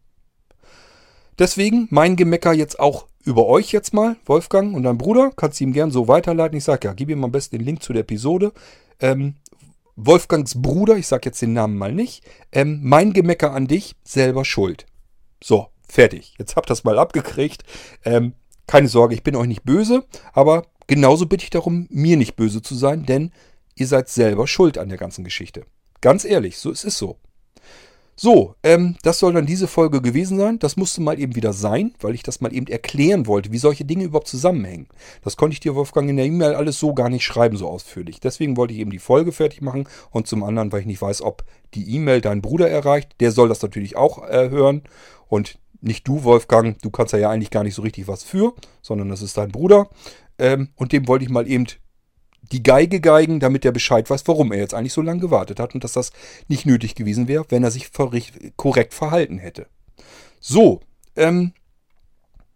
[1.40, 5.32] Deswegen mein Gemecker jetzt auch über euch jetzt mal, Wolfgang und dein Bruder.
[5.36, 6.58] Kannst du ihm gern so weiterleiten.
[6.58, 8.52] Ich sage ja, gib ihm am besten den Link zu der Episode.
[9.00, 9.36] Ähm,
[9.96, 12.24] Wolfgangs Bruder, ich sage jetzt den Namen mal nicht,
[12.54, 14.86] ähm, mein Gemecker an dich, selber schuld.
[15.44, 16.36] So, fertig.
[16.38, 17.64] Jetzt habt das mal abgekriegt.
[18.06, 18.34] Ähm,
[18.66, 22.62] keine Sorge, ich bin euch nicht böse, aber genauso bitte ich darum, mir nicht böse
[22.62, 23.32] zu sein, denn
[23.76, 25.66] ihr seid selber schuld an der ganzen Geschichte.
[26.02, 27.18] Ganz ehrlich, so es ist so.
[28.22, 30.60] So, ähm, das soll dann diese Folge gewesen sein.
[30.60, 33.86] Das musste mal eben wieder sein, weil ich das mal eben erklären wollte, wie solche
[33.86, 34.90] Dinge überhaupt zusammenhängen.
[35.24, 38.20] Das konnte ich dir, Wolfgang, in der E-Mail alles so gar nicht schreiben, so ausführlich.
[38.20, 41.22] Deswegen wollte ich eben die Folge fertig machen und zum anderen, weil ich nicht weiß,
[41.22, 43.16] ob die E-Mail deinen Bruder erreicht.
[43.22, 44.82] Der soll das natürlich auch äh, hören
[45.30, 46.78] und nicht du, Wolfgang.
[46.82, 48.52] Du kannst ja eigentlich gar nicht so richtig was für,
[48.82, 49.88] sondern das ist dein Bruder.
[50.38, 51.68] Ähm, und dem wollte ich mal eben
[52.42, 55.76] die Geige geigen, damit er Bescheid weiß, warum er jetzt eigentlich so lange gewartet hat
[55.76, 56.12] und dass das
[56.48, 57.92] nicht nötig gewesen wäre, wenn er sich
[58.58, 59.68] korrekt verhalten hätte.
[60.40, 60.82] So,
[61.16, 61.54] ähm,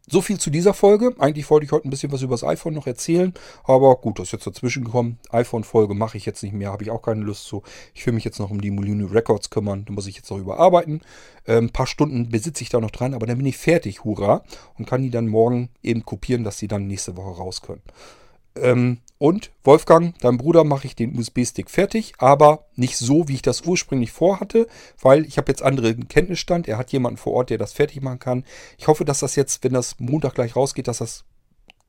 [0.07, 1.15] so viel zu dieser Folge.
[1.17, 4.27] Eigentlich wollte ich heute ein bisschen was über das iPhone noch erzählen, aber gut, das
[4.27, 5.17] ist jetzt dazwischen gekommen.
[5.29, 7.63] iPhone-Folge mache ich jetzt nicht mehr, habe ich auch keine Lust zu.
[7.93, 10.38] Ich will mich jetzt noch um die Molino Records kümmern, da muss ich jetzt noch
[10.38, 11.01] überarbeiten.
[11.47, 14.43] Ähm, ein paar Stunden besitze ich da noch dran, aber dann bin ich fertig, hurra,
[14.77, 17.81] und kann die dann morgen eben kopieren, dass sie dann nächste Woche raus können.
[18.55, 23.41] Ähm, und Wolfgang, dein Bruder, mache ich den USB-Stick fertig, aber nicht so, wie ich
[23.41, 24.67] das ursprünglich vorhatte,
[24.99, 26.67] weil ich habe jetzt anderen Kenntnisstand.
[26.67, 28.43] Er hat jemanden vor Ort, der das fertig machen kann.
[28.78, 31.24] Ich hoffe, dass das jetzt, wenn das Montag gleich rausgeht, dass das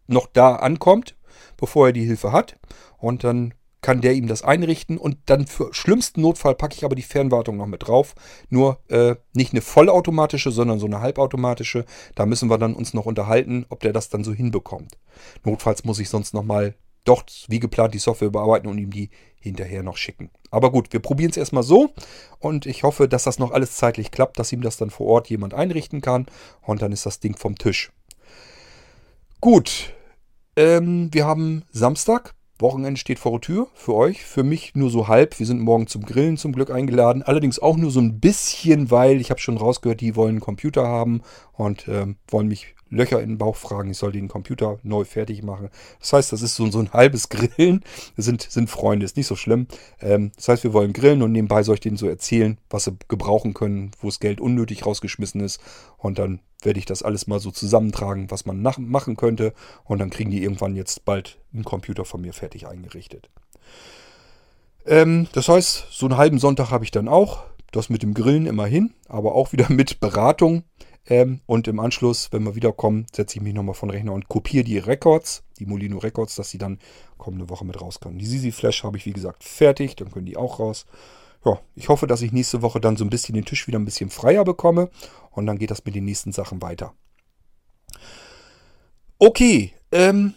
[0.06, 1.16] noch da ankommt,
[1.56, 2.56] bevor er die Hilfe hat.
[2.98, 6.94] Und dann kann der ihm das einrichten und dann für schlimmsten Notfall packe ich aber
[6.94, 8.14] die Fernwartung noch mit drauf.
[8.48, 11.84] Nur äh, nicht eine vollautomatische, sondern so eine halbautomatische.
[12.14, 14.96] Da müssen wir dann uns noch unterhalten, ob der das dann so hinbekommt.
[15.42, 19.82] Notfalls muss ich sonst nochmal doch wie geplant die Software überarbeiten und ihm die hinterher
[19.82, 20.30] noch schicken.
[20.50, 21.92] Aber gut, wir probieren es erstmal so
[22.38, 25.28] und ich hoffe, dass das noch alles zeitlich klappt, dass ihm das dann vor Ort
[25.28, 26.26] jemand einrichten kann
[26.62, 27.92] und dann ist das Ding vom Tisch.
[29.40, 29.92] Gut,
[30.56, 32.34] ähm, wir haben Samstag.
[32.60, 35.38] Wochenende steht vor der Tür für euch, für mich nur so halb.
[35.38, 37.22] Wir sind morgen zum Grillen zum Glück eingeladen.
[37.22, 40.86] Allerdings auch nur so ein bisschen, weil ich habe schon rausgehört, die wollen einen Computer
[40.86, 43.90] haben und ähm, wollen mich Löcher in den Bauch fragen.
[43.90, 45.70] Ich soll den Computer neu fertig machen.
[46.00, 47.82] Das heißt, das ist so, so ein halbes Grillen.
[48.16, 49.66] Das sind, sind Freunde, ist nicht so schlimm.
[50.00, 52.96] Ähm, das heißt, wir wollen grillen und nebenbei soll ich denen so erzählen, was sie
[53.08, 55.60] gebrauchen können, wo das Geld unnötig rausgeschmissen ist.
[55.98, 59.52] Und dann werde ich das alles mal so zusammentragen, was man nach, machen könnte.
[59.84, 63.30] Und dann kriegen die irgendwann jetzt bald einen Computer von mir fertig eingerichtet.
[64.86, 67.44] Ähm, das heißt, so einen halben Sonntag habe ich dann auch.
[67.72, 70.64] Das mit dem Grillen immerhin, aber auch wieder mit Beratung.
[71.06, 74.64] Ähm, und im Anschluss, wenn wir wiederkommen, setze ich mich nochmal von Rechner und kopiere
[74.64, 76.78] die Records, die Molino Records, dass sie dann
[77.18, 78.18] kommende Woche mit raus können.
[78.18, 80.86] Die Sisi Flash habe ich, wie gesagt, fertig, dann können die auch raus.
[81.44, 83.84] Ja, ich hoffe, dass ich nächste Woche dann so ein bisschen den Tisch wieder ein
[83.84, 84.88] bisschen freier bekomme
[85.30, 86.94] und dann geht das mit den nächsten Sachen weiter.
[89.18, 90.34] Okay, ähm,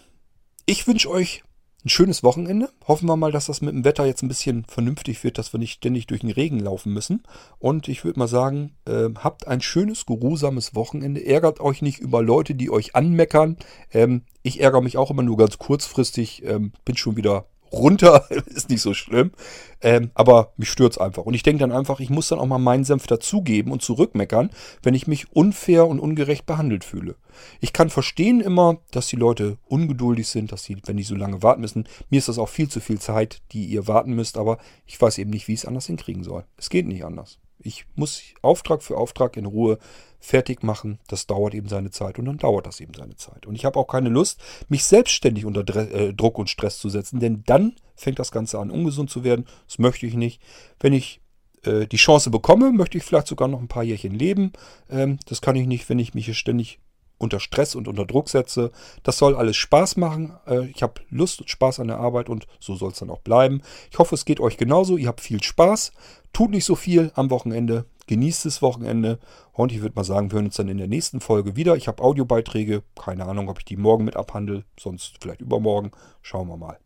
[0.66, 1.44] ich wünsche euch
[1.88, 2.70] ein schönes Wochenende.
[2.86, 5.60] Hoffen wir mal, dass das mit dem Wetter jetzt ein bisschen vernünftig wird, dass wir
[5.60, 7.24] nicht ständig durch den Regen laufen müssen.
[7.60, 11.26] Und ich würde mal sagen, äh, habt ein schönes, geruhsames Wochenende.
[11.26, 13.56] Ärgert euch nicht über Leute, die euch anmeckern.
[13.94, 16.44] Ähm, ich ärgere mich auch immer nur ganz kurzfristig.
[16.46, 19.32] Ähm, bin schon wieder runter, ist nicht so schlimm.
[19.80, 21.26] Ähm, aber mich stört es einfach.
[21.26, 24.50] Und ich denke dann einfach, ich muss dann auch mal meinen Senf dazugeben und zurückmeckern,
[24.82, 27.16] wenn ich mich unfair und ungerecht behandelt fühle.
[27.60, 31.44] Ich kann verstehen immer, dass die Leute ungeduldig sind, dass sie, wenn die so lange
[31.44, 31.88] warten müssen.
[32.10, 34.58] Mir ist das auch viel zu viel Zeit, die ihr warten müsst, aber
[34.88, 36.46] ich weiß eben nicht, wie ich es anders hinkriegen soll.
[36.58, 37.40] Es geht nicht anders.
[37.68, 39.78] Ich muss Auftrag für Auftrag in Ruhe
[40.20, 41.00] fertig machen.
[41.08, 43.46] Das dauert eben seine Zeit und dann dauert das eben seine Zeit.
[43.46, 44.40] Und ich habe auch keine Lust,
[44.70, 48.72] mich selbstständig unter äh, Druck und Stress zu setzen, denn dann fängt das Ganze an,
[48.72, 49.46] ungesund zu werden.
[49.68, 50.42] Das möchte ich nicht.
[50.80, 51.22] Wenn ich
[51.64, 54.54] äh, die Chance bekomme, möchte ich vielleicht sogar noch ein paar Jährchen leben.
[54.90, 56.80] Ähm, das kann ich nicht, wenn ich mich hier ständig
[57.18, 58.72] unter Stress und unter Druck setze.
[59.04, 60.36] Das soll alles Spaß machen.
[60.46, 63.22] Äh, ich habe Lust und Spaß an der Arbeit und so soll es dann auch
[63.22, 63.62] bleiben.
[63.92, 64.98] Ich hoffe, es geht euch genauso.
[64.98, 65.92] Ihr habt viel Spaß.
[66.34, 67.86] Tut nicht so viel am Wochenende.
[68.08, 69.20] Genießt das Wochenende.
[69.52, 71.76] Und ich würde mal sagen, wir hören uns dann in der nächsten Folge wieder.
[71.76, 72.84] Ich habe Audiobeiträge.
[72.96, 74.64] Keine Ahnung, ob ich die morgen mit abhandle.
[74.80, 75.92] Sonst vielleicht übermorgen.
[76.22, 76.80] Schauen wir mal.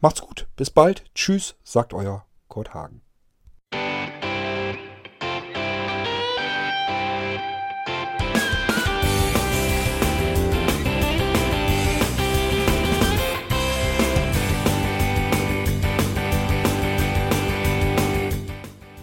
[0.00, 0.46] Macht's gut.
[0.56, 1.04] Bis bald.
[1.14, 3.02] Tschüss, sagt euer Kurt Hagen.